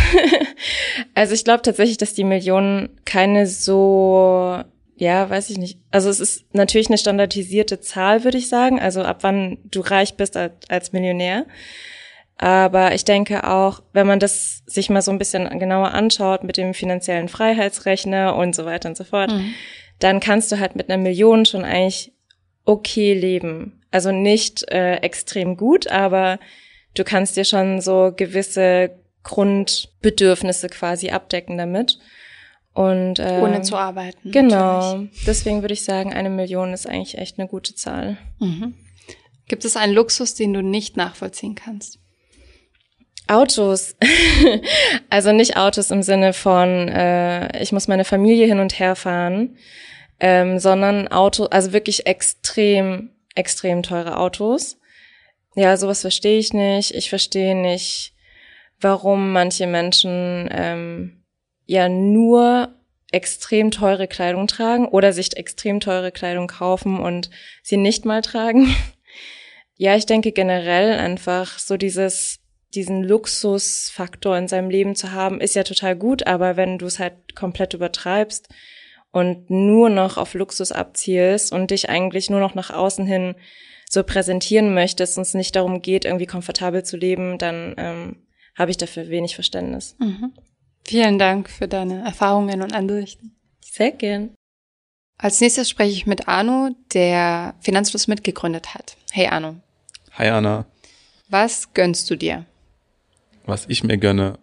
also 1.14 1.34
ich 1.34 1.42
glaube 1.42 1.62
tatsächlich, 1.62 1.98
dass 1.98 2.14
die 2.14 2.22
Million 2.22 2.90
keine 3.04 3.48
so, 3.48 4.62
ja, 5.00 5.30
weiß 5.30 5.49
ich 5.49 5.57
nicht. 5.57 5.78
Also 5.90 6.11
es 6.11 6.21
ist 6.21 6.54
natürlich 6.54 6.88
eine 6.88 6.99
standardisierte 6.99 7.80
Zahl, 7.80 8.23
würde 8.23 8.37
ich 8.37 8.50
sagen. 8.50 8.78
Also 8.78 9.02
ab 9.02 9.21
wann 9.23 9.57
du 9.64 9.80
reich 9.80 10.14
bist 10.16 10.37
als, 10.37 10.92
Millionär. 10.92 11.47
Aber 12.37 12.95
ich 12.95 13.07
denke 13.07 13.49
auch, 13.49 13.83
wenn 13.95 14.07
man 14.07 14.19
das 14.19 14.62
sich 14.66 14.90
mal 14.90 15.00
so 15.00 15.11
ein 15.11 15.16
bisschen 15.16 15.59
genauer 15.59 15.92
anschaut 15.95 16.45
mit 16.45 16.59
dem 16.59 16.75
finanziellen 16.75 17.28
Freiheitsrechner 17.28 18.37
und 18.37 18.54
so 18.54 18.66
weiter 18.66 18.90
und 18.90 18.97
so 18.99 19.04
fort, 19.04 19.33
mhm. 19.33 19.54
dann 20.00 20.21
kannst 20.21 20.52
du 20.52 20.59
halt 20.59 20.76
mit 20.76 20.90
einer 20.90 21.02
Million 21.02 21.47
schon 21.47 21.64
eigentlich 21.64 22.12
okay 22.66 23.14
leben. 23.14 23.80
Also 23.90 24.12
nicht 24.12 24.71
äh, 24.71 24.97
extrem 24.97 25.57
gut, 25.57 25.88
aber 25.88 26.38
du 26.95 27.04
kannst 27.04 27.38
dir 27.38 27.47
schon 27.47 27.80
so 27.80 28.12
gewisse 28.14 28.90
Grundbedürfnisse 29.23 30.69
quasi 30.69 31.09
abdecken 31.09 31.57
damit. 31.57 31.99
Und, 32.72 33.18
äh, 33.18 33.40
Ohne 33.42 33.62
zu 33.62 33.76
arbeiten. 33.76 34.30
Genau. 34.30 34.94
Natürlich. 34.94 35.24
Deswegen 35.26 35.62
würde 35.62 35.74
ich 35.74 35.84
sagen, 35.84 36.12
eine 36.12 36.30
Million 36.30 36.72
ist 36.72 36.86
eigentlich 36.86 37.18
echt 37.18 37.38
eine 37.38 37.48
gute 37.48 37.74
Zahl. 37.74 38.16
Mhm. 38.38 38.74
Gibt 39.48 39.64
es 39.64 39.76
einen 39.76 39.92
Luxus, 39.92 40.34
den 40.34 40.52
du 40.52 40.62
nicht 40.62 40.96
nachvollziehen 40.96 41.56
kannst? 41.56 41.98
Autos. 43.26 43.96
also 45.10 45.32
nicht 45.32 45.56
Autos 45.56 45.90
im 45.90 46.02
Sinne 46.02 46.32
von, 46.32 46.88
äh, 46.88 47.62
ich 47.62 47.72
muss 47.72 47.88
meine 47.88 48.04
Familie 48.04 48.46
hin 48.46 48.60
und 48.60 48.78
her 48.78 48.96
fahren, 48.96 49.56
ähm, 50.20 50.58
sondern 50.58 51.08
Auto, 51.08 51.46
also 51.46 51.72
wirklich 51.72 52.06
extrem, 52.06 53.10
extrem 53.34 53.82
teure 53.82 54.18
Autos. 54.18 54.78
Ja, 55.54 55.76
sowas 55.76 56.00
verstehe 56.00 56.38
ich 56.38 56.52
nicht. 56.52 56.94
Ich 56.94 57.08
verstehe 57.08 57.54
nicht, 57.54 58.14
warum 58.80 59.32
manche 59.32 59.66
Menschen 59.66 60.48
ähm, 60.52 61.19
ja 61.70 61.88
nur 61.88 62.74
extrem 63.12 63.70
teure 63.70 64.08
Kleidung 64.08 64.48
tragen 64.48 64.88
oder 64.88 65.12
sich 65.12 65.36
extrem 65.36 65.78
teure 65.78 66.10
Kleidung 66.10 66.48
kaufen 66.48 66.98
und 66.98 67.30
sie 67.62 67.76
nicht 67.76 68.04
mal 68.04 68.22
tragen. 68.22 68.74
ja, 69.76 69.94
ich 69.94 70.04
denke 70.04 70.32
generell 70.32 70.98
einfach 70.98 71.60
so 71.60 71.76
dieses 71.76 72.40
diesen 72.74 73.02
Luxusfaktor 73.02 74.36
in 74.36 74.48
seinem 74.48 74.70
Leben 74.70 74.94
zu 74.94 75.12
haben, 75.12 75.40
ist 75.40 75.54
ja 75.54 75.64
total 75.64 75.96
gut, 75.96 76.26
aber 76.26 76.56
wenn 76.56 76.78
du 76.78 76.86
es 76.86 77.00
halt 77.00 77.34
komplett 77.34 77.74
übertreibst 77.74 78.48
und 79.10 79.50
nur 79.50 79.90
noch 79.90 80.16
auf 80.16 80.34
Luxus 80.34 80.70
abzielst 80.70 81.52
und 81.52 81.70
dich 81.72 81.88
eigentlich 81.88 82.30
nur 82.30 82.38
noch 82.38 82.54
nach 82.54 82.70
außen 82.70 83.06
hin 83.06 83.34
so 83.88 84.04
präsentieren 84.04 84.72
möchtest 84.72 85.18
und 85.18 85.22
es 85.22 85.34
nicht 85.34 85.56
darum 85.56 85.82
geht, 85.82 86.04
irgendwie 86.04 86.26
komfortabel 86.26 86.84
zu 86.84 86.96
leben, 86.96 87.38
dann 87.38 87.74
ähm, 87.76 88.16
habe 88.56 88.70
ich 88.70 88.76
dafür 88.76 89.08
wenig 89.08 89.34
Verständnis. 89.34 89.96
Mhm. 89.98 90.32
Vielen 90.84 91.18
Dank 91.18 91.49
für 91.49 91.68
deine 91.68 92.04
Erfahrungen 92.04 92.62
und 92.62 92.75
Ansichten. 92.75 93.37
Sehr 93.60 93.92
gern. 93.92 94.30
Als 95.18 95.40
nächstes 95.40 95.68
spreche 95.68 95.92
ich 95.92 96.06
mit 96.06 96.28
Arno, 96.28 96.70
der 96.94 97.54
Finanzfluss 97.60 98.08
mitgegründet 98.08 98.75
hat. 98.75 98.96
Hey 99.12 99.26
Arno. 99.26 99.56
Hi 100.12 100.28
Anna. 100.28 100.64
Was 101.28 101.72
gönnst 101.75 102.10
du 102.10 102.16
dir? 102.16 102.46
Was 103.46 103.66
ich 103.68 103.84
mir 103.84 103.99
gönne. 103.99 104.38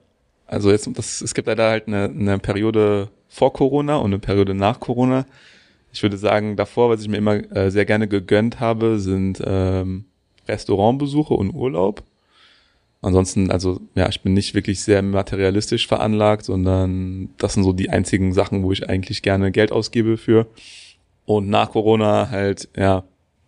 Also 0.46 0.72
jetzt, 0.72 0.90
das, 0.94 1.22
es 1.22 1.34
gibt 1.34 1.48
leider 1.48 1.70
halt 1.70 1.88
eine, 1.88 2.06
eine 2.06 2.40
Periode 2.40 3.10
vor 3.28 3.54
Corona 3.54 3.98
und 3.98 4.12
eine 4.12 4.20
Periode 4.20 4.54
nach 4.54 4.80
Corona. 4.80 5.26
Ich 5.92 6.04
würde 6.04 6.18
sagen, 6.18 6.56
davor, 6.56 6.90
was 6.90 7.02
ich 7.02 7.10
mir 7.10 7.18
immer 7.18 7.36
äh, 7.56 7.70
sehr 7.70 7.86
gerne 7.86 8.08
gegönnt 8.08 8.60
habe, 8.60 9.00
sind 9.00 9.42
ähm, 9.46 10.06
Restaurantbesuche 10.48 11.34
und 11.34 11.52
Urlaub. 11.52 12.04
Ansonsten, 13.02 13.52
also 13.52 13.80
ja, 13.96 14.10
ich 14.10 14.22
bin 14.22 14.34
nicht 14.34 14.54
wirklich 14.56 14.82
sehr 14.82 15.02
materialistisch 15.02 15.88
veranlagt, 15.88 16.46
sondern 16.46 17.30
das 17.38 17.54
sind 17.54 17.64
so 17.64 17.74
die 17.74 17.90
einzigen 17.90 18.34
Sachen, 18.34 18.64
wo 18.64 18.72
ich 18.72 18.90
eigentlich 18.90 19.22
gerne 19.22 19.52
Geld 19.52 19.72
ausgebe 19.72 20.18
für. 20.18 20.48
Und 21.26 21.50
nach 21.50 21.72
Corona 21.72 22.30
halt, 22.30 22.70
ja, 22.76 23.04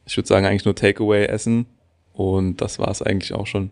ich 0.06 0.15
würde 0.18 0.27
sagen, 0.27 0.46
eigentlich 0.46 0.65
nur 0.65 0.75
Takeaway 0.75 1.25
essen. 1.25 1.65
Und 2.13 2.58
das 2.58 2.79
war 2.79 2.89
es 2.89 3.01
eigentlich 3.01 3.34
auch 3.34 3.48
schon. 3.48 3.72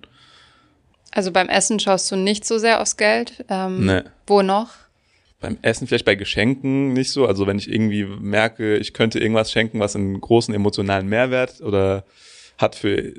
Also 1.12 1.31
beim 1.31 1.50
Essen 1.50 1.79
schaust 1.79 2.12
du 2.12 2.15
nicht 2.15 2.46
so 2.46 2.57
sehr 2.57 2.81
aufs 2.81 2.98
Geld. 2.98 3.46
Ähm, 3.50 3.86
nee. 3.86 4.01
Wo 4.25 4.41
noch? 4.41 4.69
beim 5.39 5.57
Essen 5.62 5.88
vielleicht 5.88 6.05
bei 6.05 6.15
Geschenken 6.15 6.93
nicht 6.93 7.12
so. 7.12 7.27
Also 7.27 7.48
wenn 7.48 7.57
ich 7.57 7.72
irgendwie 7.72 8.05
merke, 8.05 8.77
ich 8.77 8.93
könnte 8.93 9.19
irgendwas 9.19 9.51
schenken, 9.51 9.79
was 9.79 9.96
einen 9.96 10.19
großen 10.19 10.53
emotionalen 10.53 11.07
Mehrwert 11.07 11.62
oder 11.62 12.05
hat 12.57 12.75
für 12.75 13.13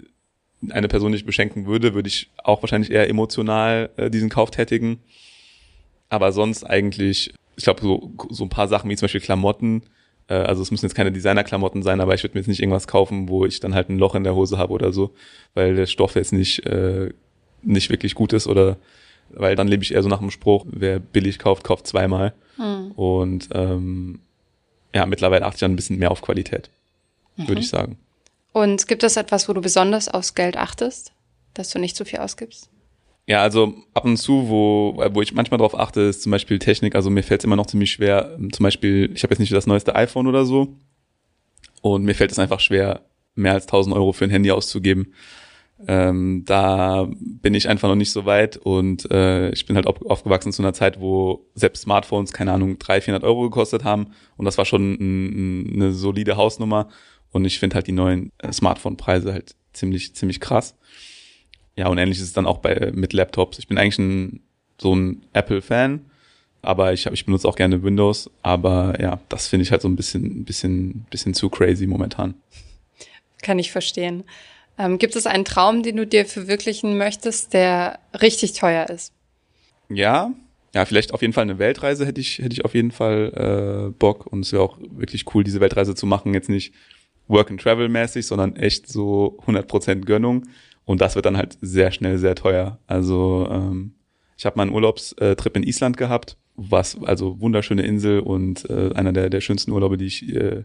eine 0.70 0.88
Person, 0.88 1.14
ich 1.14 1.24
beschenken 1.24 1.66
würde, 1.66 1.94
würde 1.94 2.08
ich 2.08 2.30
auch 2.42 2.62
wahrscheinlich 2.62 2.90
eher 2.90 3.08
emotional 3.08 3.90
äh, 3.96 4.10
diesen 4.10 4.28
Kauf 4.28 4.50
tätigen. 4.50 5.00
Aber 6.08 6.32
sonst 6.32 6.64
eigentlich, 6.64 7.34
ich 7.56 7.64
glaube, 7.64 7.82
so, 7.82 8.12
so 8.30 8.44
ein 8.44 8.48
paar 8.48 8.68
Sachen 8.68 8.90
wie 8.90 8.96
zum 8.96 9.04
Beispiel 9.04 9.20
Klamotten, 9.20 9.82
äh, 10.28 10.34
also 10.34 10.62
es 10.62 10.70
müssen 10.70 10.86
jetzt 10.86 10.94
keine 10.94 11.12
Designerklamotten 11.12 11.82
sein, 11.82 12.00
aber 12.00 12.14
ich 12.14 12.22
würde 12.22 12.34
mir 12.34 12.40
jetzt 12.40 12.48
nicht 12.48 12.60
irgendwas 12.60 12.86
kaufen, 12.86 13.28
wo 13.28 13.44
ich 13.44 13.60
dann 13.60 13.74
halt 13.74 13.88
ein 13.88 13.98
Loch 13.98 14.14
in 14.14 14.24
der 14.24 14.34
Hose 14.34 14.58
habe 14.58 14.72
oder 14.72 14.92
so, 14.92 15.14
weil 15.54 15.74
der 15.74 15.86
Stoff 15.86 16.14
jetzt 16.14 16.32
nicht, 16.32 16.64
äh, 16.66 17.12
nicht 17.62 17.90
wirklich 17.90 18.14
gut 18.14 18.32
ist 18.32 18.46
oder 18.46 18.76
weil 19.30 19.56
dann 19.56 19.68
lebe 19.68 19.82
ich 19.82 19.92
eher 19.92 20.02
so 20.02 20.08
nach 20.08 20.20
dem 20.20 20.30
Spruch, 20.30 20.64
wer 20.70 20.98
billig 20.98 21.38
kauft, 21.38 21.64
kauft 21.64 21.86
zweimal. 21.86 22.32
Mhm. 22.56 22.92
Und 22.92 23.48
ähm, 23.52 24.20
ja, 24.94 25.04
mittlerweile 25.06 25.44
achte 25.44 25.56
ich 25.56 25.60
dann 25.60 25.72
ein 25.72 25.76
bisschen 25.76 25.98
mehr 25.98 26.10
auf 26.10 26.22
Qualität, 26.22 26.70
mhm. 27.36 27.48
würde 27.48 27.60
ich 27.60 27.68
sagen. 27.68 27.98
Und 28.52 28.88
gibt 28.88 29.02
es 29.02 29.16
etwas, 29.16 29.48
wo 29.48 29.52
du 29.52 29.60
besonders 29.60 30.08
aufs 30.08 30.34
Geld 30.34 30.56
achtest, 30.56 31.12
dass 31.54 31.70
du 31.70 31.78
nicht 31.78 31.96
zu 31.96 32.04
viel 32.04 32.18
ausgibst? 32.18 32.70
Ja, 33.26 33.42
also 33.42 33.74
ab 33.92 34.06
und 34.06 34.16
zu, 34.16 34.48
wo, 34.48 35.04
wo 35.12 35.20
ich 35.20 35.34
manchmal 35.34 35.58
darauf 35.58 35.78
achte, 35.78 36.00
ist 36.00 36.22
zum 36.22 36.32
Beispiel 36.32 36.58
Technik. 36.58 36.94
Also 36.94 37.10
mir 37.10 37.22
fällt 37.22 37.42
es 37.42 37.44
immer 37.44 37.56
noch 37.56 37.66
ziemlich 37.66 37.92
schwer. 37.92 38.38
Zum 38.52 38.64
Beispiel, 38.64 39.10
ich 39.14 39.22
habe 39.22 39.34
jetzt 39.34 39.40
nicht 39.40 39.52
das 39.52 39.66
neueste 39.66 39.94
iPhone 39.94 40.26
oder 40.26 40.46
so. 40.46 40.76
Und 41.82 42.04
mir 42.04 42.14
fällt 42.14 42.32
es 42.32 42.38
einfach 42.38 42.60
schwer, 42.60 43.02
mehr 43.34 43.52
als 43.52 43.64
1000 43.66 43.94
Euro 43.94 44.12
für 44.12 44.24
ein 44.24 44.30
Handy 44.30 44.50
auszugeben. 44.50 45.12
Ähm, 45.86 46.42
da 46.44 47.08
bin 47.20 47.54
ich 47.54 47.68
einfach 47.68 47.88
noch 47.88 47.94
nicht 47.94 48.10
so 48.10 48.24
weit 48.26 48.56
und 48.56 49.08
äh, 49.12 49.50
ich 49.50 49.64
bin 49.64 49.76
halt 49.76 49.86
aufgewachsen 49.86 50.50
zu 50.50 50.60
einer 50.60 50.72
Zeit, 50.72 51.00
wo 51.00 51.46
selbst 51.54 51.82
Smartphones, 51.82 52.32
keine 52.32 52.52
Ahnung, 52.52 52.80
300, 52.80 53.04
400 53.04 53.24
Euro 53.24 53.42
gekostet 53.42 53.84
haben 53.84 54.08
und 54.36 54.44
das 54.44 54.58
war 54.58 54.64
schon 54.64 54.94
ein, 54.94 55.72
eine 55.72 55.92
solide 55.92 56.36
Hausnummer 56.36 56.88
und 57.32 57.44
ich 57.44 57.58
finde 57.58 57.74
halt 57.74 57.86
die 57.86 57.92
neuen 57.92 58.32
äh, 58.38 58.52
Smartphone-Preise 58.52 59.32
halt 59.32 59.54
ziemlich, 59.72 60.14
ziemlich 60.14 60.40
krass. 60.40 60.74
Ja, 61.76 61.88
und 61.88 61.98
ähnlich 61.98 62.18
ist 62.18 62.24
es 62.24 62.32
dann 62.32 62.46
auch 62.46 62.58
bei 62.58 62.90
mit 62.92 63.12
Laptops. 63.12 63.58
Ich 63.58 63.68
bin 63.68 63.78
eigentlich 63.78 63.98
ein, 63.98 64.40
so 64.80 64.94
ein 64.94 65.22
Apple-Fan, 65.32 66.04
aber 66.62 66.92
ich, 66.92 67.06
hab, 67.06 67.12
ich 67.12 67.24
benutze 67.24 67.46
auch 67.46 67.56
gerne 67.56 67.82
Windows, 67.82 68.30
aber 68.42 69.00
ja, 69.00 69.20
das 69.28 69.46
finde 69.46 69.62
ich 69.62 69.70
halt 69.70 69.82
so 69.82 69.88
ein 69.88 69.96
bisschen, 69.96 70.44
bisschen, 70.44 71.06
bisschen 71.10 71.34
zu 71.34 71.48
crazy 71.48 71.86
momentan. 71.86 72.34
Kann 73.42 73.58
ich 73.58 73.70
verstehen. 73.70 74.24
Ähm, 74.76 74.98
gibt 74.98 75.16
es 75.16 75.26
einen 75.26 75.44
Traum, 75.44 75.82
den 75.82 75.96
du 75.96 76.06
dir 76.06 76.26
verwirklichen 76.26 76.98
möchtest, 76.98 77.52
der 77.52 77.98
richtig 78.20 78.54
teuer 78.54 78.88
ist? 78.88 79.12
Ja, 79.88 80.32
ja, 80.74 80.84
vielleicht 80.84 81.14
auf 81.14 81.22
jeden 81.22 81.32
Fall 81.32 81.42
eine 81.42 81.58
Weltreise 81.58 82.06
hätte 82.06 82.20
ich, 82.20 82.38
hätte 82.38 82.52
ich 82.52 82.64
auf 82.64 82.74
jeden 82.74 82.90
Fall 82.90 83.88
äh, 83.88 83.98
Bock 83.98 84.26
und 84.26 84.40
es 84.40 84.52
wäre 84.52 84.62
auch 84.62 84.78
wirklich 84.90 85.34
cool, 85.34 85.42
diese 85.42 85.60
Weltreise 85.60 85.94
zu 85.94 86.06
machen. 86.06 86.34
Jetzt 86.34 86.48
nicht 86.48 86.74
Work 87.28 87.50
and 87.50 87.60
Travel 87.60 87.88
mäßig, 87.88 88.26
sondern 88.26 88.56
echt 88.56 88.88
so 88.88 89.38
100% 89.46 90.04
Gönnung. 90.04 90.44
Und 90.84 91.00
das 91.00 91.14
wird 91.14 91.26
dann 91.26 91.36
halt 91.36 91.58
sehr 91.60 91.92
schnell 91.92 92.18
sehr 92.18 92.34
teuer. 92.34 92.78
Also 92.86 93.46
ähm, 93.50 93.92
ich 94.36 94.46
habe 94.46 94.56
mal 94.56 94.62
einen 94.62 94.72
Urlaubstrip 94.72 95.56
in 95.56 95.62
Island 95.62 95.96
gehabt, 95.96 96.38
was 96.56 97.00
also 97.02 97.40
wunderschöne 97.40 97.82
Insel 97.82 98.20
und 98.20 98.68
äh, 98.70 98.92
einer 98.94 99.12
der, 99.12 99.30
der 99.30 99.40
schönsten 99.40 99.72
Urlaube, 99.72 99.98
die 99.98 100.06
ich, 100.06 100.28
äh, 100.34 100.64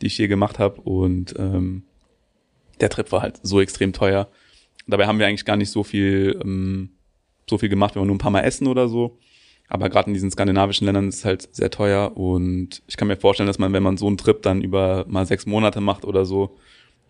die 0.00 0.06
ich 0.06 0.16
je 0.16 0.28
gemacht 0.28 0.58
habe. 0.58 0.80
Und 0.80 1.34
ähm, 1.38 1.82
der 2.80 2.90
Trip 2.90 3.10
war 3.12 3.22
halt 3.22 3.40
so 3.42 3.60
extrem 3.60 3.92
teuer. 3.92 4.28
Dabei 4.86 5.06
haben 5.06 5.18
wir 5.18 5.26
eigentlich 5.26 5.44
gar 5.44 5.56
nicht 5.56 5.70
so 5.70 5.82
viel, 5.82 6.40
ähm, 6.44 6.90
so 7.48 7.58
viel 7.58 7.68
gemacht, 7.68 7.94
wir 7.94 8.00
waren 8.00 8.06
nur 8.06 8.16
ein 8.16 8.20
paar 8.20 8.30
Mal 8.30 8.42
essen 8.42 8.66
oder 8.66 8.88
so. 8.88 9.18
Aber 9.68 9.88
gerade 9.88 10.08
in 10.08 10.14
diesen 10.14 10.30
skandinavischen 10.30 10.84
Ländern 10.84 11.08
ist 11.08 11.18
es 11.18 11.24
halt 11.24 11.54
sehr 11.54 11.70
teuer 11.70 12.16
und 12.16 12.82
ich 12.86 12.96
kann 12.96 13.08
mir 13.08 13.16
vorstellen, 13.16 13.46
dass 13.46 13.58
man, 13.58 13.72
wenn 13.72 13.82
man 13.82 13.96
so 13.96 14.06
einen 14.06 14.18
Trip 14.18 14.42
dann 14.42 14.62
über 14.62 15.04
mal 15.08 15.26
sechs 15.26 15.46
Monate 15.46 15.80
macht 15.80 16.04
oder 16.04 16.24
so, 16.24 16.56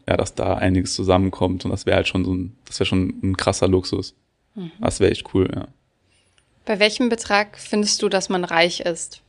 ja, 0.08 0.16
dass 0.16 0.34
da 0.34 0.54
einiges 0.54 0.94
zusammenkommt 0.94 1.64
und 1.64 1.70
das 1.70 1.86
wäre 1.86 1.96
halt 1.96 2.08
schon 2.08 2.24
so 2.24 2.32
ein, 2.32 2.56
das 2.66 2.78
wäre 2.78 2.86
schon 2.86 3.14
ein 3.22 3.36
krasser 3.36 3.68
Luxus. 3.68 4.14
Mhm. 4.54 4.70
Das 4.80 5.00
wäre 5.00 5.10
echt 5.10 5.34
cool, 5.34 5.50
ja. 5.54 5.68
Bei 6.64 6.78
welchem 6.78 7.08
Betrag 7.08 7.58
findest 7.58 8.00
du, 8.02 8.08
dass 8.08 8.28
man 8.28 8.44
reich 8.44 8.80
ist? 8.80 9.20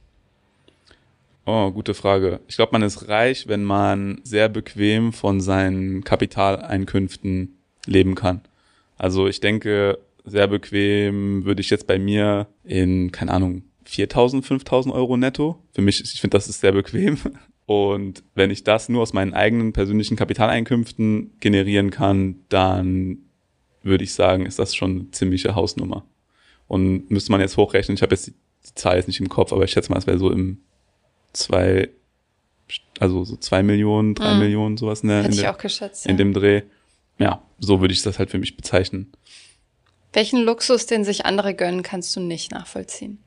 Oh, 1.46 1.70
gute 1.72 1.94
Frage. 1.94 2.40
Ich 2.48 2.56
glaube, 2.56 2.72
man 2.72 2.82
ist 2.82 3.08
reich, 3.08 3.48
wenn 3.48 3.64
man 3.64 4.20
sehr 4.24 4.50
bequem 4.50 5.14
von 5.14 5.42
seinen 5.42 6.04
Kapitaleinkünften 6.04 7.58
leben 7.86 8.16
kann. 8.16 8.42
Also 8.98 9.28
ich 9.28 9.42
denke, 9.42 10.00
sehr 10.26 10.48
bequem 10.48 11.46
würde 11.46 11.62
ich 11.62 11.70
jetzt 11.70 11.88
bei 11.88 12.00
mir 12.00 12.48
in, 12.64 13.12
keine 13.12 13.32
Ahnung, 13.32 13.64
4.000, 13.88 14.44
5.000 14.44 14.92
Euro 14.94 15.18
netto. 15.18 15.62
Für 15.72 15.82
mich, 15.82 16.02
ich 16.02 16.20
finde, 16.20 16.36
das 16.36 16.48
ist 16.48 16.62
sehr 16.62 16.72
bequem. 16.72 17.18
Und 17.68 18.24
wenn 18.36 18.52
ich 18.52 18.64
das 18.64 18.90
nur 18.90 19.02
aus 19.02 19.14
meinen 19.14 19.34
eigenen 19.34 19.74
persönlichen 19.74 20.16
Kapitaleinkünften 20.16 21.32
generieren 21.40 21.90
kann, 21.90 22.42
dann 22.50 23.18
würde 23.82 24.04
ich 24.04 24.14
sagen, 24.14 24.46
ist 24.46 24.60
das 24.60 24.76
schon 24.76 24.92
eine 24.92 25.12
ziemliche 25.12 25.56
Hausnummer. 25.56 26.06
Und 26.68 27.10
müsste 27.10 27.32
man 27.32 27.42
jetzt 27.42 27.58
hochrechnen, 27.58 27.96
ich 27.96 28.02
habe 28.02 28.14
jetzt 28.14 28.28
die, 28.28 28.34
die, 28.68 28.76
Zahl 28.76 28.98
jetzt 28.98 29.08
nicht 29.08 29.20
im 29.20 29.30
Kopf, 29.30 29.52
aber 29.52 29.64
ich 29.64 29.72
schätze 29.72 29.92
mal, 29.92 29.98
es 29.98 30.08
wäre 30.08 30.18
so 30.18 30.32
im 30.32 30.60
zwei, 31.34 31.90
also 33.00 33.24
so 33.24 33.36
zwei 33.36 33.64
Millionen, 33.64 34.16
drei 34.16 34.34
mhm. 34.34 34.40
Millionen, 34.40 34.78
sowas 34.78 35.02
in, 35.02 35.10
der, 35.10 35.26
in, 35.26 35.36
der, 35.36 35.54
geschätzt, 35.54 36.06
ja. 36.06 36.12
in 36.12 36.18
dem 36.18 36.34
Dreh. 36.34 36.64
Ja, 37.18 37.42
so 37.60 37.82
würde 37.82 37.94
ich 37.94 38.02
das 38.02 38.20
halt 38.20 38.32
für 38.32 38.40
mich 38.40 38.58
bezeichnen. 38.58 39.12
Welchen 40.16 40.44
Luxus, 40.44 40.86
den 40.86 41.04
sich 41.04 41.26
andere 41.26 41.54
gönnen, 41.54 41.84
kannst 41.84 42.16
du 42.16 42.22
nicht 42.22 42.52
nachvollziehen? 42.52 43.20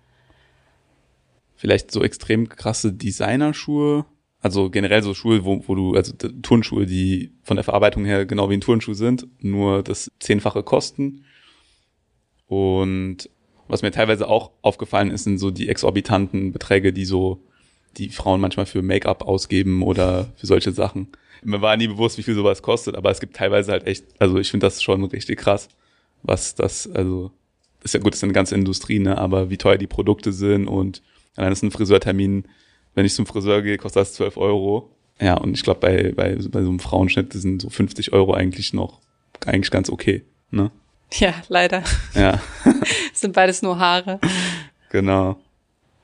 Vielleicht 1.54 1.90
so 1.90 2.02
extrem 2.02 2.48
krasse 2.48 2.94
Designerschuhe. 2.94 4.06
Also 4.40 4.70
generell 4.70 5.02
so 5.02 5.12
Schuhe, 5.12 5.44
wo, 5.44 5.62
wo 5.68 5.74
du, 5.74 5.94
also 5.94 6.14
Turnschuhe, 6.14 6.86
die 6.86 7.32
von 7.42 7.56
der 7.58 7.64
Verarbeitung 7.64 8.06
her 8.06 8.24
genau 8.24 8.48
wie 8.48 8.54
ein 8.54 8.62
Turnschuh 8.62 8.94
sind, 8.94 9.26
nur 9.42 9.82
das 9.82 10.10
zehnfache 10.18 10.62
kosten. 10.62 11.26
Und 12.46 13.28
was 13.66 13.82
mir 13.82 13.90
teilweise 13.90 14.26
auch 14.26 14.52
aufgefallen 14.62 15.10
ist, 15.10 15.24
sind 15.24 15.36
so 15.36 15.50
die 15.50 15.68
exorbitanten 15.68 16.52
Beträge, 16.52 16.94
die 16.94 17.04
so 17.04 17.42
die 17.98 18.08
Frauen 18.08 18.40
manchmal 18.40 18.64
für 18.64 18.80
Make-up 18.80 19.24
ausgeben 19.24 19.82
oder 19.82 20.32
für 20.36 20.46
solche 20.46 20.72
Sachen. 20.72 21.08
Mir 21.42 21.60
war 21.60 21.76
nie 21.76 21.88
bewusst, 21.88 22.16
wie 22.16 22.22
viel 22.22 22.34
sowas 22.34 22.62
kostet, 22.62 22.94
aber 22.94 23.10
es 23.10 23.20
gibt 23.20 23.36
teilweise 23.36 23.72
halt 23.72 23.86
echt, 23.86 24.06
also 24.18 24.38
ich 24.38 24.50
finde 24.50 24.66
das 24.66 24.82
schon 24.82 25.04
richtig 25.04 25.38
krass 25.38 25.68
was 26.22 26.54
das, 26.54 26.88
also, 26.90 27.30
ist 27.82 27.94
ja 27.94 28.00
gut, 28.00 28.12
das 28.12 28.18
ist 28.18 28.24
eine 28.24 28.32
ganze 28.32 28.54
Industrie, 28.54 28.98
ne, 28.98 29.18
aber 29.18 29.50
wie 29.50 29.56
teuer 29.56 29.78
die 29.78 29.86
Produkte 29.86 30.32
sind 30.32 30.66
und 30.66 31.02
allein 31.36 31.52
ist 31.52 31.62
ein 31.62 31.70
Friseurtermin, 31.70 32.44
wenn 32.94 33.06
ich 33.06 33.14
zum 33.14 33.26
Friseur 33.26 33.62
gehe, 33.62 33.76
kostet 33.76 34.00
das 34.02 34.14
12 34.14 34.36
Euro. 34.36 34.90
Ja, 35.20 35.34
und 35.34 35.54
ich 35.54 35.62
glaube, 35.62 35.80
bei, 35.80 36.12
bei, 36.12 36.34
bei 36.34 36.62
so 36.62 36.68
einem 36.68 36.80
Frauenschnitt 36.80 37.32
sind 37.32 37.62
so 37.62 37.70
50 37.70 38.12
Euro 38.12 38.34
eigentlich 38.34 38.72
noch, 38.72 39.00
eigentlich 39.46 39.70
ganz 39.70 39.90
okay, 39.90 40.24
ne? 40.50 40.70
Ja, 41.12 41.34
leider. 41.48 41.82
Ja. 42.14 42.40
sind 43.14 43.34
beides 43.34 43.62
nur 43.62 43.78
Haare. 43.78 44.20
Genau. 44.90 45.38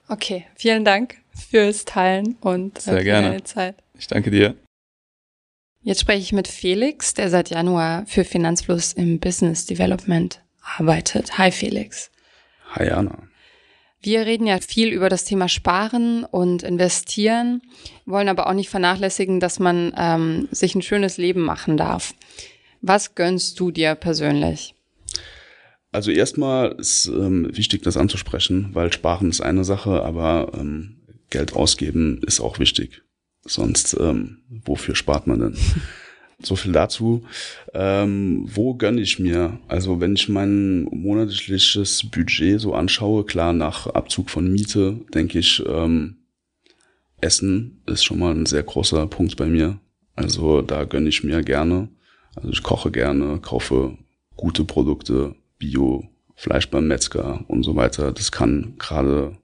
Okay, 0.09 0.47
vielen 0.55 0.85
Dank 0.85 1.17
fürs 1.51 1.85
Teilen 1.85 2.37
und 2.41 2.79
äh, 2.79 2.81
Sehr 2.81 2.99
für 2.99 3.05
gerne. 3.05 3.29
deine 3.29 3.45
Zeit. 3.45 3.77
Ich 3.99 4.07
danke 4.07 4.31
dir. 4.31 4.55
Jetzt 5.87 6.01
spreche 6.01 6.23
ich 6.23 6.33
mit 6.33 6.49
Felix, 6.49 7.13
der 7.13 7.29
seit 7.29 7.51
Januar 7.51 8.07
für 8.07 8.25
Finanzfluss 8.25 8.95
im 8.95 9.21
Business 9.21 9.67
Development 9.67 10.41
arbeitet. 10.79 11.37
Hi 11.37 11.51
Felix. 11.51 12.11
Hi 12.73 12.89
Anna. 12.89 13.29
Wir 14.01 14.25
reden 14.25 14.47
ja 14.47 14.59
viel 14.61 14.89
über 14.89 15.11
das 15.11 15.25
Thema 15.25 15.47
Sparen 15.47 16.25
und 16.25 16.63
Investieren, 16.63 17.61
wollen 18.07 18.31
aber 18.31 18.47
auch 18.47 18.55
nicht 18.55 18.71
vernachlässigen, 18.71 19.41
dass 19.41 19.59
man 19.59 19.93
ähm, 19.99 20.49
sich 20.51 20.75
ein 20.75 20.81
schönes 20.81 21.19
Leben 21.19 21.43
machen 21.43 21.77
darf. 21.77 22.15
Was 22.81 23.15
gönnst 23.15 23.61
du 23.61 23.71
dir 23.71 23.95
persönlich? 23.95 24.75
Also 25.93 26.11
erstmal 26.11 26.73
ist 26.79 27.09
ähm, 27.09 27.55
wichtig, 27.55 27.83
das 27.83 27.99
anzusprechen, 27.99 28.71
weil 28.73 28.91
Sparen 28.91 29.29
ist 29.29 29.43
eine 29.43 29.65
Sache, 29.65 30.03
aber 30.03 30.53
ähm, 30.59 30.97
Geld 31.29 31.53
ausgeben 31.53 32.23
ist 32.27 32.41
auch 32.41 32.59
wichtig. 32.59 33.04
Sonst, 33.47 33.97
ähm, 34.01 34.39
wofür 34.65 34.95
spart 34.95 35.27
man 35.27 35.41
denn? 35.41 35.57
so 36.43 36.57
viel 36.57 36.73
dazu. 36.73 37.25
Ähm, 37.73 38.45
wo 38.47 38.75
gönne 38.75 39.01
ich 39.01 39.19
mir? 39.19 39.59
Also 39.69 40.01
wenn 40.01 40.15
ich 40.15 40.29
mein 40.29 40.85
monatliches 40.85 42.11
Budget 42.11 42.61
so 42.61 42.75
anschaue, 42.75 43.25
klar 43.25 43.53
nach 43.53 43.87
Abzug 43.87 44.31
von 44.31 44.51
Miete, 44.51 45.01
denke 45.15 45.39
ich, 45.39 45.63
ähm, 45.67 46.17
Essen 47.21 47.83
ist 47.87 48.05
schon 48.05 48.19
mal 48.19 48.35
ein 48.35 48.47
sehr 48.47 48.63
großer 48.63 49.07
Punkt 49.07 49.37
bei 49.37 49.47
mir. 49.47 49.79
Also 50.17 50.63
da 50.63 50.85
gönne 50.85 51.09
ich 51.09 51.25
mir 51.25 51.43
gerne. 51.43 51.89
Also 52.37 52.51
ich 52.51 52.63
koche 52.63 52.91
gerne, 52.91 53.39
kaufe 53.41 53.97
gute 54.37 54.65
Produkte, 54.65 55.35
Bio, 55.59 56.09
Fleisch 56.35 56.69
beim 56.69 56.89
Metzger 56.89 57.45
und 57.49 57.63
so 57.63 57.77
weiter. 57.77 58.13
Das 58.13 58.33
kann 58.33 58.75
gerade 58.79 59.39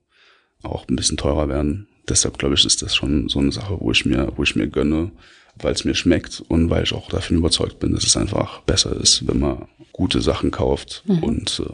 auch 0.62 0.88
ein 0.88 0.96
bisschen 0.96 1.16
teurer 1.16 1.48
werden 1.48 1.86
deshalb 2.10 2.38
glaube 2.38 2.54
ich, 2.54 2.64
ist 2.64 2.82
das 2.82 2.94
schon 2.94 3.28
so 3.28 3.38
eine 3.38 3.52
Sache, 3.52 3.76
wo 3.80 3.90
ich 3.90 4.04
mir, 4.04 4.32
wo 4.36 4.42
ich 4.42 4.56
mir 4.56 4.66
gönne, 4.66 5.10
weil 5.56 5.72
es 5.72 5.84
mir 5.84 5.94
schmeckt 5.94 6.42
und 6.48 6.70
weil 6.70 6.82
ich 6.82 6.92
auch 6.92 7.08
davon 7.08 7.38
überzeugt 7.38 7.78
bin, 7.78 7.92
dass 7.92 8.04
es 8.04 8.16
einfach 8.16 8.60
besser 8.62 8.94
ist, 8.96 9.26
wenn 9.26 9.38
man 9.38 9.68
gute 9.92 10.20
Sachen 10.20 10.50
kauft 10.50 11.02
mhm. 11.06 11.22
und 11.22 11.62
äh, 11.64 11.72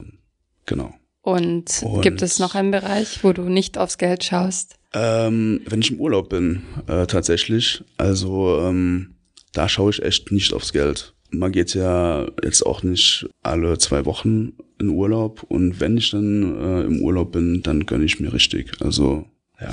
genau. 0.67 0.95
Und, 1.23 1.83
und, 1.83 2.03
gibt 2.03 2.23
es 2.23 2.39
noch 2.39 2.55
einen 2.55 2.71
Bereich, 2.71 3.25
wo 3.25 3.33
du 3.33 3.43
nicht 3.43 3.79
aufs 3.79 3.99
Geld 3.99 4.23
schaust? 4.23 4.77
Ähm, 4.95 5.61
wenn 5.67 5.81
ich 5.81 5.91
im 5.91 6.01
Urlaub 6.01 6.29
bin, 6.29 6.63
äh, 6.87 7.07
tatsächlich. 7.07 7.83
Also 7.97 8.61
ähm, 8.61 9.17
da 9.53 9.69
schaue 9.69 9.91
ich 9.91 10.03
echt 10.03 10.31
nicht 10.31 10.53
aufs 10.53 10.73
Geld. 10.73 11.15
Man 11.31 11.51
geht 11.51 11.75
ja 11.75 12.29
jetzt 12.45 12.65
auch 12.65 12.85
nicht 12.85 13.29
alle 13.43 13.77
zwei 13.79 14.05
Wochen 14.05 14.53
in 14.79 14.91
Urlaub 14.91 15.43
und 15.43 15.81
wenn 15.81 15.97
ich 15.97 16.11
dann 16.11 16.61
äh, 16.61 16.83
im 16.83 17.01
Urlaub 17.01 17.33
bin, 17.33 17.63
dann 17.63 17.87
gönne 17.87 18.05
ich 18.05 18.21
mir 18.21 18.33
richtig. 18.33 18.73
Also 18.81 19.25
ja, 19.61 19.73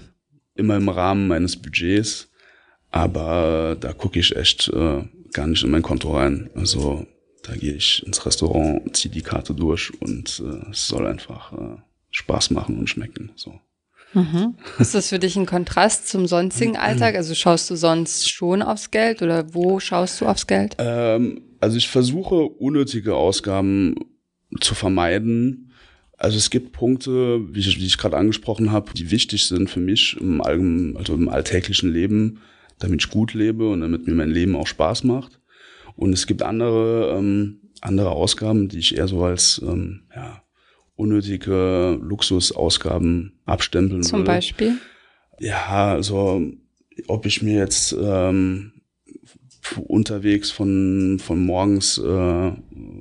immer 0.54 0.76
im 0.76 0.88
Rahmen 0.88 1.28
meines 1.28 1.56
Budgets. 1.56 2.30
Aber 2.90 3.76
da 3.78 3.92
gucke 3.92 4.18
ich 4.18 4.34
echt 4.34 4.68
äh, 4.68 5.04
gar 5.32 5.46
nicht 5.46 5.62
in 5.62 5.70
mein 5.70 5.82
Konto 5.82 6.16
rein. 6.16 6.50
Also 6.54 7.06
da 7.42 7.54
gehe 7.54 7.74
ich 7.74 8.04
ins 8.06 8.24
Restaurant, 8.24 8.96
ziehe 8.96 9.12
die 9.12 9.22
Karte 9.22 9.54
durch 9.54 9.92
und 10.00 10.42
äh, 10.44 10.70
es 10.70 10.88
soll 10.88 11.06
einfach 11.06 11.52
äh, 11.52 11.76
Spaß 12.10 12.50
machen 12.50 12.78
und 12.78 12.88
schmecken. 12.88 13.32
So. 13.36 13.60
Mhm. 14.14 14.54
Ist 14.78 14.94
das 14.94 15.10
für 15.10 15.18
dich 15.18 15.36
ein 15.36 15.46
Kontrast 15.46 16.08
zum 16.08 16.26
sonstigen 16.26 16.76
Alltag? 16.76 17.14
Also 17.14 17.34
schaust 17.34 17.68
du 17.70 17.76
sonst 17.76 18.30
schon 18.30 18.62
aufs 18.62 18.90
Geld 18.90 19.22
oder 19.22 19.54
wo 19.54 19.80
schaust 19.80 20.20
du 20.20 20.26
aufs 20.26 20.46
Geld? 20.46 20.76
Ähm, 20.78 21.42
also 21.60 21.76
ich 21.76 21.88
versuche 21.88 22.34
unnötige 22.34 23.16
Ausgaben 23.16 23.96
zu 24.60 24.74
vermeiden 24.74 25.67
also 26.18 26.36
es 26.36 26.50
gibt 26.50 26.72
Punkte, 26.72 27.40
wie 27.54 27.60
ich, 27.60 27.80
wie 27.80 27.86
ich 27.86 27.96
gerade 27.96 28.16
angesprochen 28.16 28.72
habe, 28.72 28.92
die 28.92 29.12
wichtig 29.12 29.44
sind 29.44 29.70
für 29.70 29.80
mich 29.80 30.16
im, 30.20 30.42
allgemein, 30.42 30.96
also 30.96 31.14
im 31.14 31.28
alltäglichen 31.28 31.92
Leben, 31.92 32.40
damit 32.80 33.04
ich 33.04 33.10
gut 33.10 33.34
lebe 33.34 33.70
und 33.70 33.80
damit 33.80 34.06
mir 34.06 34.14
mein 34.14 34.30
Leben 34.30 34.56
auch 34.56 34.66
Spaß 34.66 35.04
macht. 35.04 35.40
Und 35.94 36.12
es 36.12 36.26
gibt 36.26 36.42
andere, 36.42 37.16
ähm, 37.16 37.60
andere 37.80 38.10
Ausgaben, 38.10 38.68
die 38.68 38.80
ich 38.80 38.96
eher 38.96 39.06
so 39.06 39.24
als 39.24 39.62
ähm, 39.64 40.02
ja, 40.14 40.42
unnötige 40.96 41.98
Luxusausgaben 42.02 43.38
abstempeln 43.46 44.02
Zum 44.02 44.20
würde. 44.20 44.32
Beispiel? 44.32 44.74
Ja, 45.38 45.92
also 45.92 46.42
ob 47.06 47.26
ich 47.26 47.42
mir 47.42 47.58
jetzt 47.58 47.96
ähm, 48.00 48.72
unterwegs 49.76 50.50
von, 50.50 51.18
von 51.18 51.44
morgens, 51.44 51.98
äh, 51.98 52.52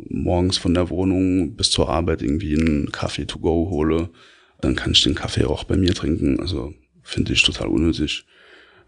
morgens 0.09 0.57
von 0.57 0.73
der 0.73 0.89
Wohnung 0.89 1.55
bis 1.55 1.71
zur 1.71 1.89
Arbeit 1.89 2.21
irgendwie 2.21 2.57
einen 2.59 2.91
Kaffee 2.91 3.25
to 3.25 3.39
go 3.39 3.69
hole, 3.69 4.09
dann 4.61 4.75
kann 4.75 4.91
ich 4.91 5.03
den 5.03 5.15
Kaffee 5.15 5.45
auch 5.45 5.63
bei 5.63 5.77
mir 5.77 5.93
trinken. 5.93 6.39
Also 6.39 6.73
finde 7.03 7.33
ich 7.33 7.43
total 7.43 7.67
unnötig. 7.67 8.25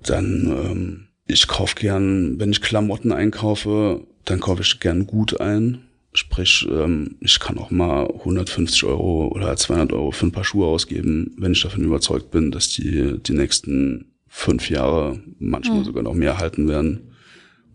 Dann, 0.04 0.46
ähm, 0.48 1.08
ich 1.28 1.48
kaufe 1.48 1.76
gern, 1.76 2.40
wenn 2.40 2.52
ich 2.52 2.62
Klamotten 2.62 3.12
einkaufe, 3.12 4.06
dann 4.26 4.40
kaufe 4.40 4.62
ich 4.64 4.80
gern 4.80 5.06
gut 5.08 5.40
ein. 5.40 5.80
Sprich, 6.14 6.68
ähm, 6.72 7.18
ich 7.20 7.40
kann 7.40 7.60
auch 7.60 7.70
mal 7.70 8.08
150 8.08 8.84
Euro 8.86 9.28
oder 9.28 9.56
200 9.56 9.94
Euro 9.94 10.12
für 10.12 10.26
ein 10.26 10.32
paar 10.32 10.44
Schuhe 10.44 10.66
ausgeben, 10.68 11.36
wenn 11.38 11.52
ich 11.52 11.62
davon 11.62 11.84
überzeugt 11.84 12.32
bin, 12.32 12.50
dass 12.50 12.70
die 12.70 13.20
die 13.20 13.34
nächsten 13.34 14.06
fünf 14.28 14.70
Jahre, 14.70 15.20
manchmal 15.38 15.80
Mhm. 15.80 15.84
sogar 15.86 16.04
noch 16.04 16.14
mehr 16.14 16.38
halten 16.38 16.68
werden. 16.68 17.09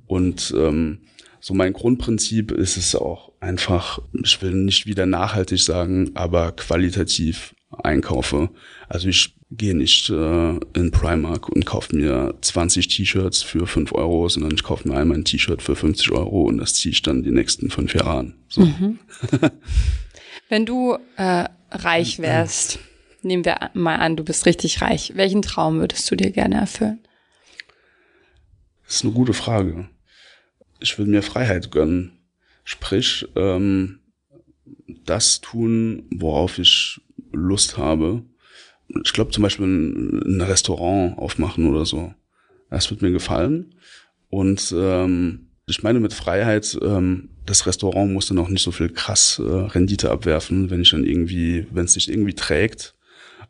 Und 0.07 0.53
ähm, 0.57 1.01
so 1.41 1.55
mein 1.55 1.73
Grundprinzip 1.73 2.53
ist 2.53 2.77
es 2.77 2.95
auch 2.95 3.33
einfach, 3.41 4.01
ich 4.13 4.41
will 4.41 4.55
nicht 4.55 4.87
wieder 4.87 5.07
nachhaltig 5.07 5.61
sagen, 5.61 6.13
aber 6.15 6.53
qualitativ 6.53 7.55
einkaufe. 7.83 8.51
Also 8.89 9.09
ich 9.09 9.37
gehe 9.51 9.77
nicht 9.77 10.11
äh, 10.11 10.59
in 10.75 10.91
Primark 10.91 11.49
und 11.49 11.67
kaufe 11.67 11.95
mir 11.95 12.35
20 12.41 12.89
T-Shirts 12.89 13.43
für 13.43 13.67
5 13.67 13.93
Euro, 13.93 14.29
sondern 14.29 14.53
ich 14.55 14.63
kaufe 14.63 14.89
mir 14.89 14.97
einmal 14.97 15.19
ein 15.19 15.25
T-Shirt 15.25 15.63
für 15.63 15.77
50 15.77 16.13
Euro 16.13 16.45
und 16.45 16.59
das 16.59 16.75
ziehe 16.75 16.93
ich 16.93 17.03
dann 17.03 17.23
die 17.23 17.31
nächsten 17.31 17.71
fünf 17.71 17.95
Jahre 17.95 18.19
an. 18.19 18.35
So. 18.49 18.67
Wenn 20.49 20.67
du 20.67 20.97
äh, 21.17 21.45
reich 21.71 22.19
wärst, 22.19 22.79
nehmen 23.23 23.45
wir 23.45 23.71
mal 23.75 23.97
an, 23.97 24.17
du 24.17 24.25
bist 24.25 24.47
richtig 24.47 24.81
reich. 24.83 25.13
Welchen 25.15 25.43
Traum 25.43 25.79
würdest 25.79 26.11
du 26.11 26.17
dir 26.17 26.31
gerne 26.31 26.57
erfüllen? 26.57 27.01
Das 28.87 28.97
ist 28.97 29.05
eine 29.05 29.13
gute 29.13 29.33
Frage. 29.33 29.89
Ich 30.81 30.99
will 30.99 31.07
mir 31.07 31.23
Freiheit 31.23 31.71
gönnen. 31.71 32.13
Sprich, 32.65 33.27
ähm, 33.37 34.01
das 35.05 35.41
tun, 35.41 36.05
worauf 36.11 36.59
ich 36.59 37.01
Lust 37.33 37.79
habe. 37.79 38.23
Ich 39.05 39.13
glaube 39.13 39.31
zum 39.31 39.43
Beispiel 39.43 39.67
ein, 39.67 40.41
Restaurant 40.41 41.19
aufmachen 41.19 41.67
oder 41.67 41.85
so. 41.85 42.15
Das 42.71 42.91
wird 42.91 43.03
mir 43.03 43.13
gefallen. 43.13 43.75
Und 44.31 44.75
ähm, 44.77 45.49
ich 45.67 45.83
meine 45.83 46.01
mit 46.01 46.13
Freiheit, 46.13 46.79
ähm, 46.83 47.31
das 47.47 47.67
Restaurant 47.67 48.13
muss 48.13 48.27
dann 48.27 48.39
auch 48.39 48.49
nicht 48.49 48.63
so 48.63 48.73
viel 48.73 48.89
krass 48.89 49.41
äh, 49.45 49.49
Rendite 49.49 50.11
abwerfen, 50.11 50.71
wenn 50.71 50.81
ich 50.81 50.91
dann 50.91 51.05
irgendwie, 51.05 51.67
wenn 51.71 51.85
es 51.85 51.93
sich 51.95 52.11
irgendwie 52.11 52.35
trägt 52.35 52.95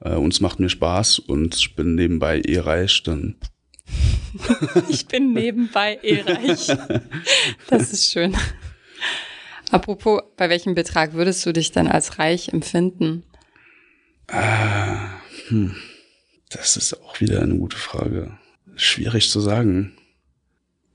äh, 0.00 0.14
und 0.14 0.32
es 0.32 0.40
macht 0.40 0.60
mir 0.60 0.68
Spaß 0.68 1.20
und 1.20 1.54
ich 1.54 1.74
bin 1.74 1.94
nebenbei 1.94 2.42
eh 2.44 2.58
reich, 2.58 3.02
dann 3.02 3.36
Ich 4.88 5.06
bin 5.06 5.32
nebenbei 5.32 5.98
eh 6.02 6.20
reich. 6.22 6.66
Das 7.68 7.92
ist 7.92 8.10
schön. 8.10 8.34
Apropos, 9.70 10.20
bei 10.36 10.48
welchem 10.48 10.74
Betrag 10.74 11.14
würdest 11.14 11.44
du 11.46 11.52
dich 11.52 11.72
dann 11.72 11.86
als 11.88 12.18
reich 12.18 12.48
empfinden? 12.52 13.22
Ah, 14.28 15.08
hm. 15.48 15.74
Das 16.50 16.76
ist 16.76 16.94
auch 17.02 17.20
wieder 17.20 17.42
eine 17.42 17.56
gute 17.56 17.76
Frage. 17.76 18.38
Schwierig 18.76 19.30
zu 19.30 19.40
sagen. 19.40 19.96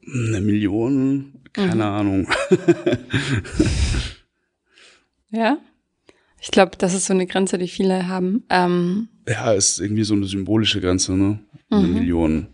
Eine 0.06 0.42
Million? 0.42 1.34
Keine 1.54 1.76
Mhm. 1.76 1.82
Ahnung. 1.82 2.28
Ja? 5.32 5.60
Ich 6.42 6.50
glaube, 6.50 6.72
das 6.78 6.96
ist 6.96 7.06
so 7.06 7.14
eine 7.14 7.28
Grenze, 7.28 7.60
die 7.60 7.68
viele 7.68 8.08
haben. 8.08 8.46
Ähm, 8.50 9.10
Ja, 9.28 9.54
ist 9.54 9.80
irgendwie 9.80 10.04
so 10.04 10.16
eine 10.16 10.26
symbolische 10.26 10.82
Grenze, 10.82 11.14
ne? 11.14 11.40
Eine 11.70 11.88
Mhm. 11.88 11.94
Million. 11.94 12.48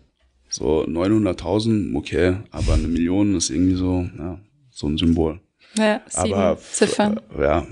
So 0.56 0.86
900.000, 0.86 1.94
okay, 1.94 2.38
aber 2.50 2.72
eine 2.72 2.88
Million 2.88 3.34
ist 3.34 3.50
irgendwie 3.50 3.74
so, 3.74 4.08
ja, 4.16 4.40
so 4.70 4.86
ein 4.86 4.96
Symbol. 4.96 5.38
ja, 5.76 6.00
sieben 6.08 6.32
Aber 6.32 6.58
Ziffern. 6.58 7.20
äh, 7.36 7.42
ja, 7.42 7.66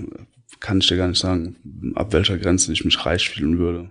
kann 0.59 0.77
ich 0.77 0.87
dir 0.87 0.97
gar 0.97 1.07
nicht 1.07 1.17
sagen, 1.19 1.55
ab 1.95 2.13
welcher 2.13 2.37
Grenze 2.37 2.71
ich 2.71 2.85
mich 2.85 3.03
reich 3.03 3.27
fühlen 3.27 3.57
würde. 3.57 3.89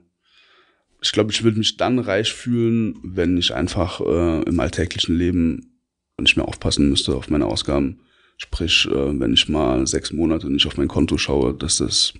Ich 1.02 1.10
glaube, 1.10 1.32
ich 1.32 1.42
würde 1.42 1.58
mich 1.58 1.76
dann 1.76 1.98
reich 1.98 2.32
fühlen, 2.32 2.96
wenn 3.02 3.36
ich 3.36 3.52
einfach 3.52 4.00
äh, 4.00 4.42
im 4.42 4.60
alltäglichen 4.60 5.18
Leben 5.18 5.80
nicht 6.20 6.36
mehr 6.36 6.46
aufpassen 6.46 6.88
müsste 6.88 7.16
auf 7.16 7.28
meine 7.28 7.46
Ausgaben. 7.46 7.98
Sprich, 8.36 8.86
äh, 8.88 9.18
wenn 9.18 9.34
ich 9.34 9.48
mal 9.48 9.88
sechs 9.88 10.12
Monate 10.12 10.48
nicht 10.50 10.68
auf 10.68 10.76
mein 10.76 10.86
Konto 10.86 11.18
schaue, 11.18 11.52
dass 11.52 11.78
das 11.78 12.14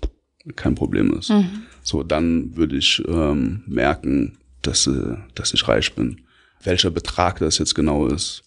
kein 0.57 0.75
Problem 0.75 1.13
ist. 1.17 1.29
Mhm. 1.29 1.63
So, 1.83 2.03
dann 2.03 2.57
würde 2.57 2.75
ich 2.75 3.01
ähm, 3.07 3.63
merken, 3.65 4.37
dass, 4.61 4.87
äh, 4.87 5.15
dass 5.35 5.53
ich 5.53 5.65
reich 5.69 5.95
bin. 5.95 6.24
Welcher 6.65 6.91
Betrag 6.91 7.39
das 7.39 7.57
jetzt 7.57 7.75
genau 7.75 8.07
ist, 8.07 8.43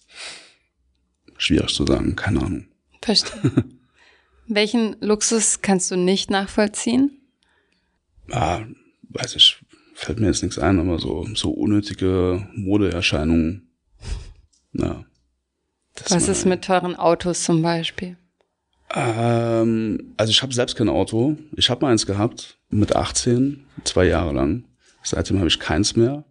schwierig 1.37 1.73
zu 1.73 1.85
sagen, 1.85 2.15
keine 2.15 2.41
Ahnung. 2.41 2.67
Verstehe. 3.01 3.65
Welchen 4.47 4.95
Luxus 4.99 5.61
kannst 5.61 5.91
du 5.91 5.95
nicht 5.95 6.29
nachvollziehen? 6.29 7.19
ah, 8.31 8.61
weiß 9.09 9.35
ich, 9.35 9.63
fällt 9.93 10.19
mir 10.19 10.27
jetzt 10.27 10.43
nichts 10.43 10.59
ein, 10.59 10.79
aber 10.79 10.99
so, 10.99 11.27
so 11.33 11.51
unnötige 11.51 12.47
Modeerscheinungen. 12.53 13.69
Ja. 14.73 15.05
Das 15.95 16.11
Was 16.11 16.27
ist 16.27 16.45
mit 16.45 16.63
teuren 16.63 16.95
Autos 16.95 17.43
zum 17.43 17.61
Beispiel? 17.61 18.17
Ähm, 18.93 20.13
also 20.17 20.31
ich 20.31 20.41
habe 20.41 20.53
selbst 20.53 20.75
kein 20.75 20.89
Auto. 20.89 21.37
Ich 21.55 21.69
habe 21.69 21.85
mal 21.85 21.91
eins 21.91 22.05
gehabt 22.05 22.57
mit 22.69 22.95
18, 22.95 23.65
zwei 23.83 24.05
Jahre 24.05 24.33
lang. 24.33 24.65
Seitdem 25.03 25.37
habe 25.37 25.47
ich 25.47 25.59
keins 25.59 25.95
mehr. 25.95 26.23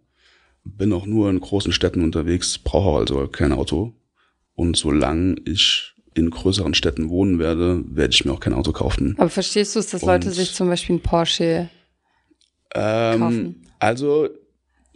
Bin 0.63 0.93
auch 0.93 1.05
nur 1.05 1.29
in 1.29 1.39
großen 1.39 1.71
Städten 1.71 2.03
unterwegs, 2.03 2.57
brauche 2.57 2.99
also 2.99 3.27
kein 3.27 3.51
Auto. 3.51 3.93
Und 4.55 4.77
solange 4.77 5.35
ich 5.45 5.93
in 6.15 6.29
größeren 6.29 6.73
Städten 6.73 7.09
wohnen 7.09 7.39
werde, 7.39 7.83
werde 7.87 8.13
ich 8.13 8.25
mir 8.25 8.33
auch 8.33 8.39
kein 8.39 8.53
Auto 8.53 8.71
kaufen. 8.73 9.15
Aber 9.17 9.29
verstehst 9.29 9.75
du 9.75 9.79
es, 9.79 9.87
dass 9.87 10.01
Leute 10.01 10.27
Und- 10.27 10.33
sich 10.33 10.53
zum 10.53 10.67
Beispiel 10.67 10.97
ein 10.97 11.01
Porsche 11.01 11.69
Ähm, 12.75 13.19
kaufen? 13.19 13.55
also, 13.79 14.29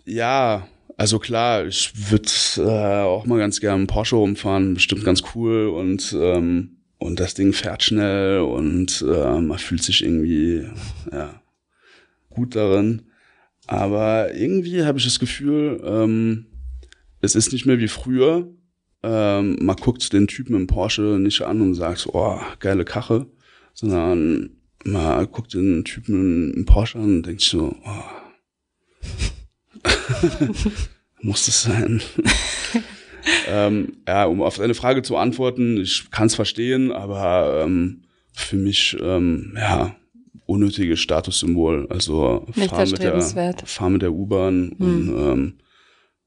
ja, 0.06 0.68
also 0.98 1.18
klar, 1.20 1.66
ich 1.66 1.92
würde 2.12 2.30
äh, 2.58 3.02
auch 3.04 3.26
mal 3.26 3.40
ganz 3.40 3.60
gerne 3.60 3.78
einen 3.78 3.88
Porsche 3.88 4.16
rumfahren, 4.18 4.74
bestimmt 4.76 5.04
ganz 5.04 5.24
cool 5.34 5.68
und 5.70 6.16
ähm, 6.20 6.78
und 7.00 7.20
das 7.20 7.34
Ding 7.34 7.52
fährt 7.52 7.84
schnell 7.84 8.40
und 8.40 9.02
äh, 9.06 9.42
man 9.42 9.58
fühlt 9.58 9.84
sich 9.84 10.04
irgendwie 10.04 10.68
ja, 11.12 11.42
gut 12.30 12.56
darin. 12.56 13.04
Aber 13.68 14.34
irgendwie 14.34 14.84
habe 14.84 14.98
ich 15.00 15.06
das 15.06 15.20
Gefühl, 15.20 15.82
ähm, 15.84 16.46
es 17.22 17.36
ist 17.36 17.54
nicht 17.54 17.66
mehr 17.66 17.80
wie 17.80 17.88
früher. 17.88 18.48
Ähm, 19.02 19.58
man 19.62 19.76
guckt 19.78 20.12
den 20.14 20.28
Typen 20.28 20.56
im 20.56 20.68
Porsche 20.68 21.18
nicht 21.20 21.42
an 21.42 21.62
und 21.62 21.76
sagt, 21.76 22.08
oh, 22.12 22.40
geile 22.60 22.86
Kache, 22.86 23.28
sondern 23.74 24.52
man 24.86 25.32
guckt 25.32 25.54
den 25.54 25.84
Typen 25.86 26.54
im 26.54 26.66
Porsche 26.66 27.00
an 27.00 27.06
und 27.06 27.26
denkt 27.26 27.42
so, 27.42 27.76
oh, 27.86 28.04
muss 31.22 31.46
das 31.46 31.64
sein? 31.64 32.02
ähm, 33.48 33.94
ja, 34.08 34.26
um 34.26 34.42
auf 34.42 34.58
deine 34.58 34.74
Frage 34.74 35.02
zu 35.02 35.18
antworten, 35.18 35.78
ich 35.78 36.12
kann 36.12 36.28
es 36.28 36.36
verstehen, 36.36 36.92
aber 36.92 37.64
ähm, 37.64 38.04
für 38.34 38.58
mich, 38.58 38.98
ähm, 39.02 39.54
ja, 39.56 39.96
unnötiges 40.54 41.00
Statussymbol. 41.00 41.88
Also 41.90 42.46
Nicht 42.56 42.70
fahr 42.70 42.86
mit, 42.86 43.00
der, 43.00 43.14
erstrebenswert. 43.14 43.64
fahr 43.70 43.90
mit 43.90 44.02
der 44.02 44.14
U-Bahn 44.14 44.70
und 44.74 45.10
ähm, 45.10 45.54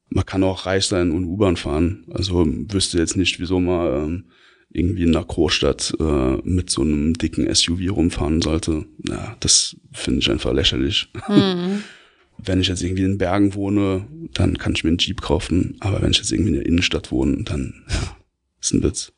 man 0.09 0.25
kann 0.27 0.45
auch 0.45 0.67
reich 0.67 0.85
sein 0.87 1.11
und 1.11 1.25
U-Bahn 1.25 1.57
fahren. 1.57 2.05
Also 2.11 2.45
wüsste 2.47 2.99
jetzt 2.99 3.17
nicht, 3.17 3.41
wieso 3.41 3.59
man 3.61 4.05
ähm, 4.05 4.25
irgendwie 4.71 5.05
in 5.05 5.17
einer 5.17 5.25
Großstadt 5.25 5.95
äh, 5.99 6.37
mit 6.45 6.71
so 6.71 6.83
einem 6.83 7.15
dicken 7.15 7.53
SUV 7.53 7.81
rumfahren 7.91 8.43
sollte. 8.43 8.85
Ja, 9.09 9.37
das 9.41 9.77
finde 9.93 10.21
ich 10.21 10.31
einfach 10.31 10.53
lächerlich. 10.53 11.09
Mhm. 11.29 11.83
Wenn 12.39 12.61
ich 12.61 12.69
jetzt 12.69 12.83
irgendwie 12.83 13.05
in 13.05 13.17
Bergen 13.19 13.55
wohne, 13.55 14.07
dann 14.35 14.59
kann 14.59 14.75
ich 14.75 14.85
mir 14.85 14.91
einen 14.91 14.99
Jeep 14.99 15.23
kaufen. 15.23 15.77
Aber 15.81 16.03
wenn 16.03 16.11
ich 16.11 16.19
jetzt 16.19 16.31
irgendwie 16.33 16.51
in 16.51 16.57
der 16.57 16.67
Innenstadt 16.67 17.11
wohne, 17.11 17.43
dann, 17.45 17.83
ja, 17.89 18.15
ist 18.61 18.75
ein 18.75 18.83
Witz. 18.83 19.13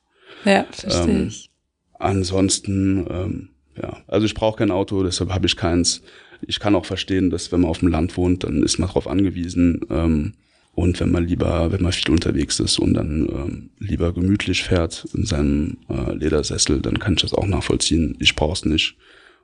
Ja, 0.44 0.64
verstehe 0.71 1.18
Ähm, 1.23 1.27
ich. 1.27 1.51
Ansonsten, 1.99 3.05
ähm, 3.11 3.49
ja, 3.81 3.99
also 4.07 4.27
ich 4.27 4.35
brauche 4.35 4.59
kein 4.59 4.71
Auto, 4.71 5.03
deshalb 5.03 5.33
habe 5.33 5.47
ich 5.47 5.57
keins. 5.57 6.03
Ich 6.47 6.61
kann 6.61 6.75
auch 6.75 6.87
verstehen, 6.87 7.31
dass 7.31 7.51
wenn 7.51 7.62
man 7.62 7.71
auf 7.71 7.79
dem 7.79 7.88
Land 7.88 8.17
wohnt, 8.17 8.45
dann 8.45 8.62
ist 8.62 8.79
man 8.79 8.88
darauf 8.88 9.09
angewiesen. 9.09 9.81
Ähm, 9.91 10.35
und 10.75 11.01
wenn 11.01 11.11
man 11.11 11.27
lieber, 11.27 11.73
wenn 11.73 11.83
man 11.83 11.91
viel 11.91 12.12
unterwegs 12.12 12.61
ist 12.61 12.79
und 12.79 12.95
dann 12.95 13.29
ähm, 13.29 13.71
lieber 13.81 14.12
gemütlich 14.12 14.62
fährt 14.62 15.09
in 15.12 15.25
seinem 15.25 15.79
äh, 15.88 16.12
Ledersessel, 16.14 16.81
dann 16.81 17.01
kann 17.01 17.14
ich 17.14 17.23
das 17.23 17.35
auch 17.35 17.47
nachvollziehen. 17.47 18.17
Ich 18.21 18.37
brauche 18.37 18.53
es 18.53 18.64
nicht. 18.64 18.97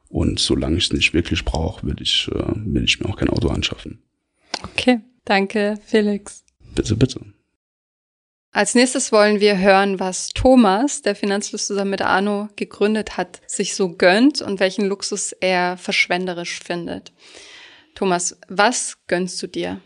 Und 0.09 0.39
solange 0.39 0.77
ich 0.77 0.85
es 0.85 0.93
nicht 0.93 1.13
wirklich 1.13 1.45
brauche, 1.45 1.85
will 1.85 1.97
ich, 2.01 2.31
äh, 2.33 2.53
will 2.55 2.85
ich 2.85 3.01
mir 3.01 3.09
auch 3.09 3.17
kein 3.17 3.31
Auto 3.31 3.49
anschaffen. 3.49 3.99
Okay, 4.63 5.01
danke, 5.25 5.77
Felix. 5.85 6.45
Bitte, 6.77 6.95
bitte. 6.95 7.21
Als 8.55 8.77
nächstes 8.77 9.11
wollen 9.11 9.41
wir 9.41 9.59
hören, 9.59 9.99
was 9.99 10.29
Thomas, 10.29 11.03
der 11.03 11.17
Finanzfluss 11.17 11.67
zusammen 11.67 11.91
mit 11.91 12.03
Arno 12.03 12.49
gegründet 12.55 13.17
hat, 13.17 13.41
sich 13.49 13.75
so 13.75 13.97
gönnt 13.97 14.43
und 14.43 14.61
welchen 14.61 14.85
Luxus 14.87 15.33
er 15.33 15.77
verschwenderisch 15.77 16.61
findet. 16.61 17.13
Thomas, 17.97 18.39
was 18.47 18.97
gönnst 19.09 19.43
du 19.43 19.49
dir? 19.49 19.81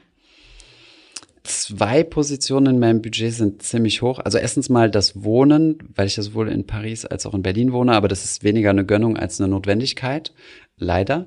Zwei 1.44 2.02
Positionen 2.02 2.74
in 2.74 2.78
meinem 2.78 3.00
Budget 3.00 3.32
sind 3.32 3.62
ziemlich 3.62 4.02
hoch. 4.02 4.18
Also 4.18 4.36
erstens 4.36 4.68
mal 4.68 4.90
das 4.90 5.24
Wohnen, 5.24 5.78
weil 5.94 6.06
ich 6.06 6.18
ja 6.18 6.22
sowohl 6.22 6.50
in 6.50 6.66
Paris 6.66 7.06
als 7.06 7.24
auch 7.24 7.32
in 7.32 7.40
Berlin 7.40 7.72
wohne, 7.72 7.94
aber 7.94 8.08
das 8.08 8.26
ist 8.26 8.44
weniger 8.44 8.68
eine 8.68 8.84
Gönnung 8.84 9.16
als 9.16 9.40
eine 9.40 9.48
Notwendigkeit. 9.48 10.34
Leider. 10.76 11.26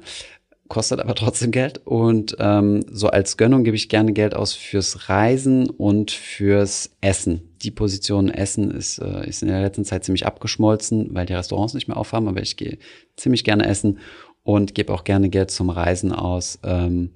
Kostet 0.71 1.01
aber 1.01 1.15
trotzdem 1.15 1.51
Geld. 1.51 1.81
Und 1.83 2.37
ähm, 2.39 2.85
so 2.89 3.09
als 3.09 3.35
Gönnung 3.35 3.65
gebe 3.65 3.75
ich 3.75 3.89
gerne 3.89 4.13
Geld 4.13 4.33
aus 4.33 4.53
fürs 4.53 5.09
Reisen 5.09 5.69
und 5.69 6.11
fürs 6.11 6.95
Essen. 7.01 7.41
Die 7.61 7.71
Position 7.71 8.29
Essen 8.29 8.71
ist, 8.71 8.99
äh, 8.99 9.27
ist 9.27 9.41
in 9.41 9.49
der 9.49 9.59
letzten 9.59 9.83
Zeit 9.83 10.05
ziemlich 10.05 10.25
abgeschmolzen, 10.25 11.09
weil 11.13 11.25
die 11.25 11.33
Restaurants 11.33 11.73
nicht 11.73 11.89
mehr 11.89 11.97
aufhaben, 11.97 12.29
aber 12.29 12.41
ich 12.41 12.55
gehe 12.55 12.77
ziemlich 13.17 13.43
gerne 13.43 13.65
essen 13.65 13.99
und 14.43 14.73
gebe 14.73 14.93
auch 14.93 15.03
gerne 15.03 15.27
Geld 15.27 15.51
zum 15.51 15.69
Reisen 15.69 16.13
aus. 16.13 16.57
Ähm, 16.63 17.09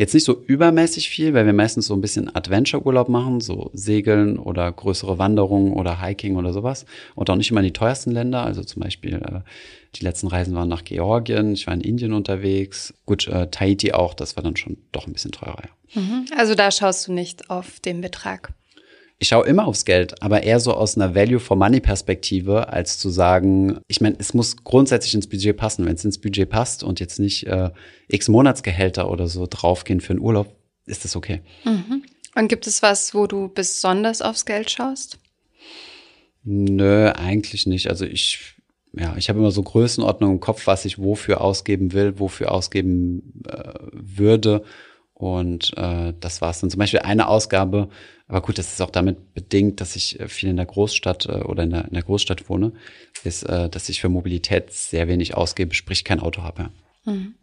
Jetzt 0.00 0.14
nicht 0.14 0.24
so 0.24 0.42
übermäßig 0.46 1.10
viel, 1.10 1.34
weil 1.34 1.44
wir 1.44 1.52
meistens 1.52 1.86
so 1.86 1.92
ein 1.92 2.00
bisschen 2.00 2.34
Adventure-Urlaub 2.34 3.10
machen, 3.10 3.42
so 3.42 3.68
Segeln 3.74 4.38
oder 4.38 4.72
größere 4.72 5.18
Wanderungen 5.18 5.74
oder 5.74 6.00
Hiking 6.00 6.36
oder 6.36 6.54
sowas. 6.54 6.86
Und 7.14 7.28
auch 7.28 7.36
nicht 7.36 7.50
immer 7.50 7.60
in 7.60 7.66
die 7.66 7.74
teuersten 7.74 8.10
Länder. 8.10 8.42
Also 8.42 8.64
zum 8.64 8.80
Beispiel 8.80 9.16
äh, 9.16 9.40
die 9.96 10.02
letzten 10.02 10.28
Reisen 10.28 10.54
waren 10.54 10.70
nach 10.70 10.84
Georgien, 10.84 11.52
ich 11.52 11.66
war 11.66 11.74
in 11.74 11.82
Indien 11.82 12.14
unterwegs. 12.14 12.94
Gut, 13.04 13.28
äh, 13.28 13.48
Tahiti 13.50 13.92
auch, 13.92 14.14
das 14.14 14.36
war 14.36 14.42
dann 14.42 14.56
schon 14.56 14.78
doch 14.90 15.06
ein 15.06 15.12
bisschen 15.12 15.32
teurer. 15.32 15.64
Ja. 15.64 16.00
Mhm. 16.00 16.24
Also 16.34 16.54
da 16.54 16.70
schaust 16.70 17.06
du 17.06 17.12
nicht 17.12 17.50
auf 17.50 17.78
den 17.80 18.00
Betrag 18.00 18.54
ich 19.22 19.28
schaue 19.28 19.46
immer 19.46 19.66
aufs 19.66 19.84
Geld, 19.84 20.22
aber 20.22 20.44
eher 20.44 20.60
so 20.60 20.72
aus 20.72 20.96
einer 20.96 21.14
Value 21.14 21.40
for 21.40 21.54
Money 21.54 21.80
Perspektive, 21.80 22.70
als 22.70 22.98
zu 22.98 23.10
sagen, 23.10 23.78
ich 23.86 24.00
meine, 24.00 24.16
es 24.18 24.32
muss 24.32 24.64
grundsätzlich 24.64 25.14
ins 25.14 25.28
Budget 25.28 25.58
passen. 25.58 25.84
Wenn 25.84 25.94
es 25.94 26.04
ins 26.06 26.18
Budget 26.18 26.48
passt 26.48 26.82
und 26.82 27.00
jetzt 27.00 27.20
nicht 27.20 27.46
äh, 27.46 27.70
x 28.08 28.28
Monatsgehälter 28.28 29.10
oder 29.10 29.28
so 29.28 29.46
draufgehen 29.48 30.00
für 30.00 30.14
einen 30.14 30.22
Urlaub, 30.22 30.56
ist 30.86 31.04
das 31.04 31.16
okay. 31.16 31.42
Mhm. 31.64 32.02
Und 32.34 32.48
gibt 32.48 32.66
es 32.66 32.82
was, 32.82 33.14
wo 33.14 33.26
du 33.26 33.48
besonders 33.48 34.22
aufs 34.22 34.46
Geld 34.46 34.70
schaust? 34.70 35.18
Nö, 36.42 37.10
eigentlich 37.10 37.66
nicht. 37.66 37.90
Also 37.90 38.06
ich, 38.06 38.54
ja, 38.94 39.14
ich 39.18 39.28
habe 39.28 39.38
immer 39.38 39.50
so 39.50 39.62
Größenordnung 39.62 40.32
im 40.32 40.40
Kopf, 40.40 40.66
was 40.66 40.86
ich 40.86 40.98
wofür 40.98 41.42
ausgeben 41.42 41.92
will, 41.92 42.18
wofür 42.18 42.52
ausgeben 42.52 43.42
äh, 43.46 43.74
würde. 43.92 44.64
Und 45.12 45.76
äh, 45.76 46.14
das 46.18 46.40
war 46.40 46.52
es 46.52 46.60
dann. 46.60 46.70
Zum 46.70 46.78
Beispiel 46.78 47.00
eine 47.00 47.28
Ausgabe 47.28 47.90
aber 48.30 48.42
gut, 48.42 48.58
das 48.58 48.72
ist 48.72 48.80
auch 48.80 48.90
damit 48.90 49.34
bedingt, 49.34 49.80
dass 49.80 49.96
ich 49.96 50.20
äh, 50.20 50.28
viel 50.28 50.50
in 50.50 50.56
der 50.56 50.66
Großstadt 50.66 51.26
äh, 51.26 51.42
oder 51.42 51.64
in 51.64 51.70
der, 51.70 51.84
in 51.86 51.94
der 51.94 52.04
Großstadt 52.04 52.48
wohne, 52.48 52.72
ist, 53.24 53.42
äh, 53.42 53.68
dass 53.68 53.88
ich 53.88 54.00
für 54.00 54.08
Mobilität 54.08 54.72
sehr 54.72 55.08
wenig 55.08 55.36
ausgebe, 55.36 55.74
sprich 55.74 56.04
kein 56.04 56.20
Auto 56.20 56.42
habe. 56.44 56.70
Mhm. 57.04 57.34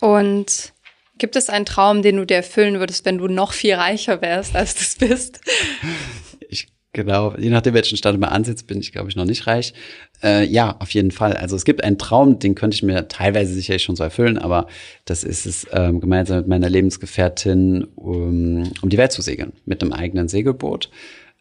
Und 0.00 0.72
gibt 1.16 1.36
es 1.36 1.48
einen 1.48 1.64
Traum, 1.64 2.02
den 2.02 2.16
du 2.16 2.26
dir 2.26 2.38
erfüllen 2.38 2.80
würdest, 2.80 3.04
wenn 3.04 3.18
du 3.18 3.28
noch 3.28 3.52
viel 3.52 3.74
reicher 3.74 4.20
wärst, 4.20 4.56
als 4.56 4.74
du 4.74 4.80
es 4.80 4.96
bist? 4.96 5.40
Genau, 6.92 7.36
je 7.38 7.50
nachdem, 7.50 7.74
welchen 7.74 7.96
Stand 7.96 8.18
man 8.18 8.30
ansitzt, 8.30 8.66
bin 8.66 8.80
ich, 8.80 8.90
glaube 8.90 9.08
ich, 9.08 9.14
noch 9.14 9.24
nicht 9.24 9.46
reich. 9.46 9.74
Äh, 10.24 10.44
ja, 10.46 10.74
auf 10.80 10.90
jeden 10.90 11.12
Fall. 11.12 11.34
Also 11.34 11.54
es 11.54 11.64
gibt 11.64 11.84
einen 11.84 11.98
Traum, 11.98 12.40
den 12.40 12.56
könnte 12.56 12.74
ich 12.74 12.82
mir 12.82 13.06
teilweise 13.06 13.54
sicherlich 13.54 13.84
schon 13.84 13.94
so 13.94 14.02
erfüllen, 14.02 14.38
aber 14.38 14.66
das 15.04 15.22
ist 15.22 15.46
es, 15.46 15.68
ähm, 15.72 16.00
gemeinsam 16.00 16.38
mit 16.38 16.48
meiner 16.48 16.68
Lebensgefährtin 16.68 17.84
um, 17.94 18.72
um 18.82 18.88
die 18.88 18.98
Welt 18.98 19.12
zu 19.12 19.22
segeln, 19.22 19.52
mit 19.66 19.82
einem 19.82 19.92
eigenen 19.92 20.26
Segelboot. 20.26 20.90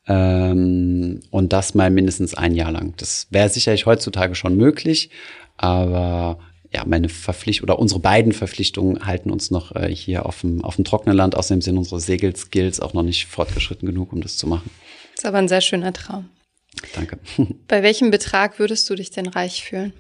Ähm, 0.08 1.22
und 1.32 1.52
das 1.52 1.74
mal 1.74 1.90
mindestens 1.90 2.36
ein 2.36 2.54
Jahr 2.54 2.72
lang. 2.72 2.94
Das 2.98 3.26
wäre 3.32 3.50
sicherlich 3.50 3.88
heutzutage 3.88 4.36
schon 4.36 4.56
möglich, 4.56 5.10
aber 5.58 6.38
ja, 6.72 6.86
meine 6.86 7.10
Verpflichtung 7.10 7.64
oder 7.64 7.80
unsere 7.80 8.00
beiden 8.00 8.34
Verpflichtungen 8.34 9.04
halten 9.06 9.32
uns 9.32 9.50
noch 9.50 9.76
äh, 9.76 9.94
hier 9.94 10.28
auf 10.28 10.42
dem, 10.42 10.64
auf 10.64 10.76
dem 10.76 10.86
trockenen 10.86 11.18
Land. 11.18 11.36
Außerdem 11.36 11.62
sind 11.62 11.78
unsere 11.80 12.00
Segelskills 12.00 12.80
auch 12.80 12.94
noch 12.94 13.02
nicht 13.02 13.26
fortgeschritten 13.26 13.88
genug, 13.88 14.14
um 14.14 14.22
das 14.22 14.38
zu 14.38 14.46
machen. 14.46 14.70
Ist 15.20 15.26
aber 15.26 15.40
ein 15.40 15.50
sehr 15.50 15.60
schöner 15.60 15.92
Traum. 15.92 16.30
Danke. 16.96 17.20
Bei 17.68 17.84
welchem 17.84 18.10
Betrag 18.10 18.58
würdest 18.58 18.90
du 18.90 18.96
dich 18.96 19.12
denn 19.12 19.28
reich 19.28 19.66
fühlen? 19.66 19.92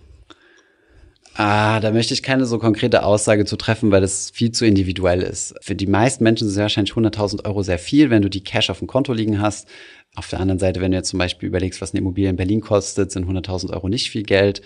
Ah, 1.36 1.82
da 1.82 1.91
möchte 1.91 2.13
ich 2.13 2.23
keine 2.23 2.45
so 2.45 2.58
konkrete 2.58 3.03
Aussage 3.03 3.43
zu 3.43 3.58
treffen, 3.58 3.91
weil 3.91 3.99
das 3.99 4.29
viel 4.29 4.53
zu 4.53 4.65
individuell 4.65 5.21
ist. 5.21 5.55
Für 5.60 5.75
die 5.75 5.88
meisten 5.88 6.23
Menschen 6.23 6.47
sind 6.47 6.62
wahrscheinlich 6.62 6.93
100.000 6.93 7.43
Euro 7.43 7.63
sehr 7.63 7.79
viel, 7.79 8.10
wenn 8.10 8.21
du 8.21 8.29
die 8.29 8.45
Cash 8.45 8.69
auf 8.69 8.79
dem 8.79 8.88
Konto 8.88 9.12
liegen 9.12 9.41
hast. 9.41 9.67
Auf 10.15 10.29
der 10.29 10.39
anderen 10.39 10.58
Seite, 10.58 10.79
wenn 10.79 10.91
du 10.91 10.97
jetzt 10.97 11.10
zum 11.10 11.19
Beispiel 11.19 11.49
überlegst, 11.49 11.82
was 11.82 11.91
eine 11.91 11.99
Immobilie 11.99 12.29
in 12.29 12.38
Berlin 12.38 12.62
kostet, 12.62 13.12
sind 13.12 13.25
100.000 13.27 13.73
Euro 13.73 13.89
nicht 13.89 14.12
viel 14.12 14.23
Geld. 14.23 14.62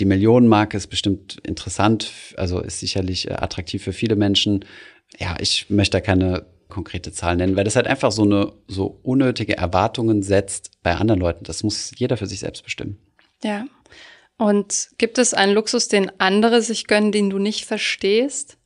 Die 0.00 0.04
Millionenmarke 0.04 0.76
ist 0.76 0.88
bestimmt 0.88 1.38
interessant, 1.46 2.10
also 2.36 2.58
ist 2.58 2.80
sicherlich 2.80 3.30
äh, 3.30 3.34
attraktiv 3.34 3.84
für 3.84 3.92
viele 3.92 4.16
Menschen. 4.16 4.64
Ja, 5.20 5.36
ich 5.38 5.70
möchte 5.70 5.98
da 5.98 6.00
keine 6.00 6.44
konkrete 6.72 7.12
Zahl 7.12 7.36
nennen, 7.36 7.54
weil 7.54 7.64
das 7.64 7.76
halt 7.76 7.86
einfach 7.86 8.10
so 8.10 8.22
eine 8.22 8.52
so 8.66 8.98
unnötige 9.02 9.56
Erwartungen 9.58 10.22
setzt 10.22 10.70
bei 10.82 10.94
anderen 10.96 11.20
Leuten. 11.20 11.44
Das 11.44 11.62
muss 11.62 11.92
jeder 11.96 12.16
für 12.16 12.26
sich 12.26 12.40
selbst 12.40 12.64
bestimmen. 12.64 12.98
Ja. 13.44 13.66
Und 14.38 14.88
gibt 14.96 15.18
es 15.18 15.34
einen 15.34 15.52
Luxus, 15.52 15.88
den 15.88 16.10
andere 16.18 16.62
sich 16.62 16.86
gönnen, 16.86 17.12
den 17.12 17.28
du 17.28 17.38
nicht 17.38 17.66
verstehst? 17.66 18.56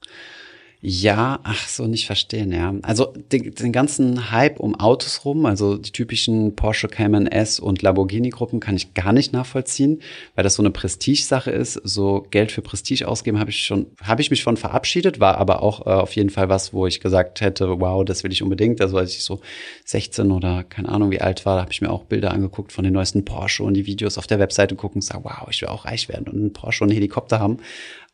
Ja, 0.82 1.40
ach 1.42 1.68
so, 1.68 1.86
nicht 1.86 2.06
verstehen, 2.06 2.52
ja. 2.52 2.74
Also 2.82 3.06
den, 3.32 3.54
den 3.54 3.72
ganzen 3.72 4.30
Hype 4.30 4.60
um 4.60 4.74
Autos 4.74 5.24
rum, 5.24 5.46
also 5.46 5.78
die 5.78 5.90
typischen 5.90 6.54
Porsche 6.54 6.86
Cayman 6.86 7.26
S 7.26 7.58
und 7.58 7.80
Lamborghini-Gruppen 7.80 8.60
kann 8.60 8.76
ich 8.76 8.92
gar 8.92 9.14
nicht 9.14 9.32
nachvollziehen, 9.32 10.02
weil 10.34 10.44
das 10.44 10.54
so 10.54 10.62
eine 10.62 10.70
Prestige-Sache 10.70 11.50
ist. 11.50 11.80
So 11.82 12.26
Geld 12.30 12.52
für 12.52 12.60
Prestige 12.60 13.08
ausgeben 13.08 13.38
habe 13.38 13.50
ich 13.50 13.64
schon, 13.64 13.86
habe 14.02 14.20
ich 14.20 14.30
mich 14.30 14.44
von 14.44 14.58
verabschiedet, 14.58 15.18
war 15.18 15.38
aber 15.38 15.62
auch 15.62 15.86
äh, 15.86 15.90
auf 15.90 16.14
jeden 16.14 16.30
Fall 16.30 16.50
was, 16.50 16.74
wo 16.74 16.86
ich 16.86 17.00
gesagt 17.00 17.40
hätte, 17.40 17.80
wow, 17.80 18.04
das 18.04 18.22
will 18.22 18.32
ich 18.32 18.42
unbedingt. 18.42 18.82
Also 18.82 18.98
als 18.98 19.16
ich 19.16 19.24
so 19.24 19.40
16 19.86 20.30
oder 20.30 20.62
keine 20.62 20.90
Ahnung 20.90 21.10
wie 21.10 21.22
alt 21.22 21.46
war, 21.46 21.58
habe 21.58 21.72
ich 21.72 21.80
mir 21.80 21.90
auch 21.90 22.04
Bilder 22.04 22.32
angeguckt 22.32 22.72
von 22.72 22.84
den 22.84 22.92
neuesten 22.92 23.24
Porsche 23.24 23.62
und 23.62 23.74
die 23.74 23.86
Videos 23.86 24.18
auf 24.18 24.26
der 24.26 24.38
Webseite 24.38 24.76
gucken 24.76 24.98
und 24.98 25.02
sage, 25.02 25.24
wow, 25.24 25.48
ich 25.50 25.62
will 25.62 25.68
auch 25.68 25.86
reich 25.86 26.10
werden 26.10 26.28
und 26.28 26.34
einen 26.38 26.52
Porsche 26.52 26.84
und 26.84 26.90
einen 26.90 26.96
Helikopter 26.96 27.40
haben. 27.40 27.58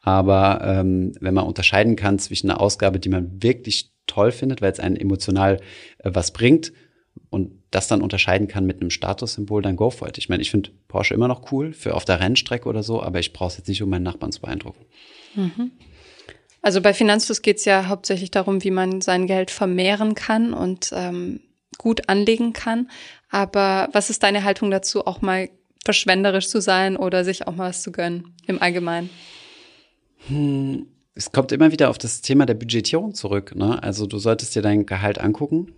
Aber 0.02 0.60
ähm, 0.64 1.12
wenn 1.20 1.34
man 1.34 1.46
unterscheiden 1.46 1.96
kann 1.96 2.18
zwischen 2.18 2.50
einer 2.50 2.60
Ausgabe, 2.60 2.98
die 2.98 3.08
man 3.08 3.42
wirklich 3.42 3.92
toll 4.06 4.32
findet, 4.32 4.60
weil 4.60 4.72
es 4.72 4.80
einen 4.80 4.96
emotional 4.96 5.60
äh, 5.98 6.10
was 6.12 6.32
bringt 6.32 6.72
und 7.30 7.52
das 7.70 7.88
dann 7.88 8.02
unterscheiden 8.02 8.48
kann 8.48 8.66
mit 8.66 8.80
einem 8.80 8.90
Statussymbol, 8.90 9.62
dann 9.62 9.76
go 9.76 9.90
for 9.90 10.08
it. 10.08 10.18
Ich 10.18 10.28
meine, 10.28 10.42
ich 10.42 10.50
finde 10.50 10.70
Porsche 10.88 11.14
immer 11.14 11.28
noch 11.28 11.52
cool 11.52 11.72
für 11.72 11.94
auf 11.94 12.04
der 12.04 12.20
Rennstrecke 12.20 12.68
oder 12.68 12.82
so, 12.82 13.02
aber 13.02 13.20
ich 13.20 13.32
brauche 13.32 13.48
es 13.48 13.58
jetzt 13.58 13.68
nicht, 13.68 13.82
um 13.82 13.88
meinen 13.88 14.02
Nachbarn 14.02 14.32
zu 14.32 14.40
beeindrucken. 14.40 14.84
Mhm. 15.34 15.70
Also 16.62 16.80
bei 16.80 16.94
Finanzfluss 16.94 17.42
geht 17.42 17.58
es 17.58 17.64
ja 17.64 17.88
hauptsächlich 17.88 18.30
darum, 18.30 18.62
wie 18.62 18.70
man 18.70 19.00
sein 19.00 19.26
Geld 19.26 19.50
vermehren 19.50 20.14
kann 20.14 20.52
und 20.52 20.90
ähm, 20.92 21.40
gut 21.78 22.08
anlegen 22.08 22.52
kann. 22.52 22.90
Aber 23.30 23.88
was 23.92 24.10
ist 24.10 24.22
deine 24.22 24.44
Haltung 24.44 24.70
dazu, 24.70 25.06
auch 25.06 25.22
mal 25.22 25.48
verschwenderisch 25.84 26.48
zu 26.48 26.60
sein 26.60 26.96
oder 26.96 27.24
sich 27.24 27.46
auch 27.48 27.54
mal 27.54 27.70
was 27.70 27.82
zu 27.82 27.90
gönnen 27.90 28.36
im 28.46 28.60
Allgemeinen? 28.62 29.10
Hm, 30.28 30.86
es 31.14 31.32
kommt 31.32 31.52
immer 31.52 31.72
wieder 31.72 31.90
auf 31.90 31.98
das 31.98 32.20
Thema 32.20 32.46
der 32.46 32.54
Budgetierung 32.54 33.14
zurück. 33.14 33.54
Ne? 33.54 33.82
Also 33.82 34.06
du 34.06 34.18
solltest 34.18 34.54
dir 34.54 34.62
dein 34.62 34.86
Gehalt 34.86 35.18
angucken, 35.18 35.72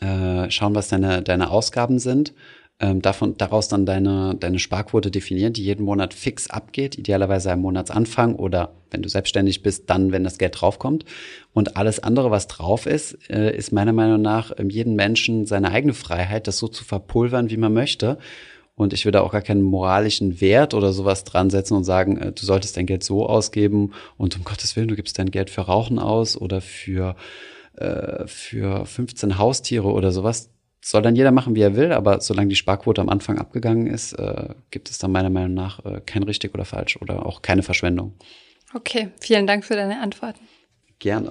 äh, 0.00 0.50
schauen, 0.50 0.74
was 0.74 0.88
deine, 0.88 1.22
deine 1.22 1.50
Ausgaben 1.50 1.98
sind, 1.98 2.34
ähm, 2.80 3.00
davon, 3.00 3.36
daraus 3.36 3.68
dann 3.68 3.86
deine, 3.86 4.34
deine 4.34 4.58
Sparquote 4.58 5.12
definieren, 5.12 5.52
die 5.52 5.62
jeden 5.62 5.84
Monat 5.84 6.14
fix 6.14 6.50
abgeht, 6.50 6.98
idealerweise 6.98 7.52
am 7.52 7.60
Monatsanfang 7.60 8.34
oder 8.34 8.72
wenn 8.90 9.02
du 9.02 9.08
selbstständig 9.08 9.62
bist, 9.62 9.88
dann, 9.88 10.10
wenn 10.10 10.24
das 10.24 10.38
Geld 10.38 10.60
draufkommt. 10.60 11.04
Und 11.52 11.76
alles 11.76 12.00
andere, 12.00 12.32
was 12.32 12.48
drauf 12.48 12.86
ist, 12.86 13.30
äh, 13.30 13.56
ist 13.56 13.72
meiner 13.72 13.92
Meinung 13.92 14.20
nach 14.20 14.52
ähm, 14.58 14.68
jeden 14.68 14.96
Menschen 14.96 15.46
seine 15.46 15.70
eigene 15.70 15.94
Freiheit, 15.94 16.48
das 16.48 16.58
so 16.58 16.66
zu 16.66 16.82
verpulvern, 16.82 17.50
wie 17.50 17.56
man 17.56 17.72
möchte. 17.72 18.18
Und 18.82 18.92
ich 18.92 19.04
würde 19.04 19.22
auch 19.22 19.32
gar 19.32 19.42
keinen 19.42 19.62
moralischen 19.62 20.40
Wert 20.40 20.74
oder 20.74 20.92
sowas 20.92 21.24
dran 21.24 21.50
setzen 21.50 21.74
und 21.74 21.84
sagen, 21.84 22.18
äh, 22.18 22.32
du 22.32 22.44
solltest 22.44 22.76
dein 22.76 22.86
Geld 22.86 23.02
so 23.02 23.26
ausgeben 23.26 23.92
und 24.16 24.36
um 24.36 24.44
Gottes 24.44 24.76
Willen, 24.76 24.88
du 24.88 24.96
gibst 24.96 25.18
dein 25.18 25.30
Geld 25.30 25.50
für 25.50 25.62
Rauchen 25.62 25.98
aus 25.98 26.36
oder 26.36 26.60
für, 26.60 27.16
äh, 27.76 28.26
für 28.26 28.84
15 28.86 29.38
Haustiere 29.38 29.88
oder 29.88 30.12
sowas. 30.12 30.50
Soll 30.84 31.02
dann 31.02 31.14
jeder 31.14 31.30
machen, 31.30 31.54
wie 31.54 31.60
er 31.60 31.76
will, 31.76 31.92
aber 31.92 32.20
solange 32.20 32.48
die 32.48 32.56
Sparquote 32.56 33.00
am 33.00 33.08
Anfang 33.08 33.38
abgegangen 33.38 33.86
ist, 33.86 34.14
äh, 34.14 34.48
gibt 34.70 34.90
es 34.90 34.98
dann 34.98 35.12
meiner 35.12 35.30
Meinung 35.30 35.54
nach 35.54 35.84
äh, 35.84 36.00
kein 36.04 36.24
richtig 36.24 36.54
oder 36.54 36.64
falsch 36.64 36.96
oder 37.00 37.24
auch 37.24 37.40
keine 37.40 37.62
Verschwendung. 37.62 38.14
Okay, 38.74 39.10
vielen 39.20 39.46
Dank 39.46 39.64
für 39.64 39.76
deine 39.76 40.00
Antworten. 40.00 40.40
Gerne. 40.98 41.30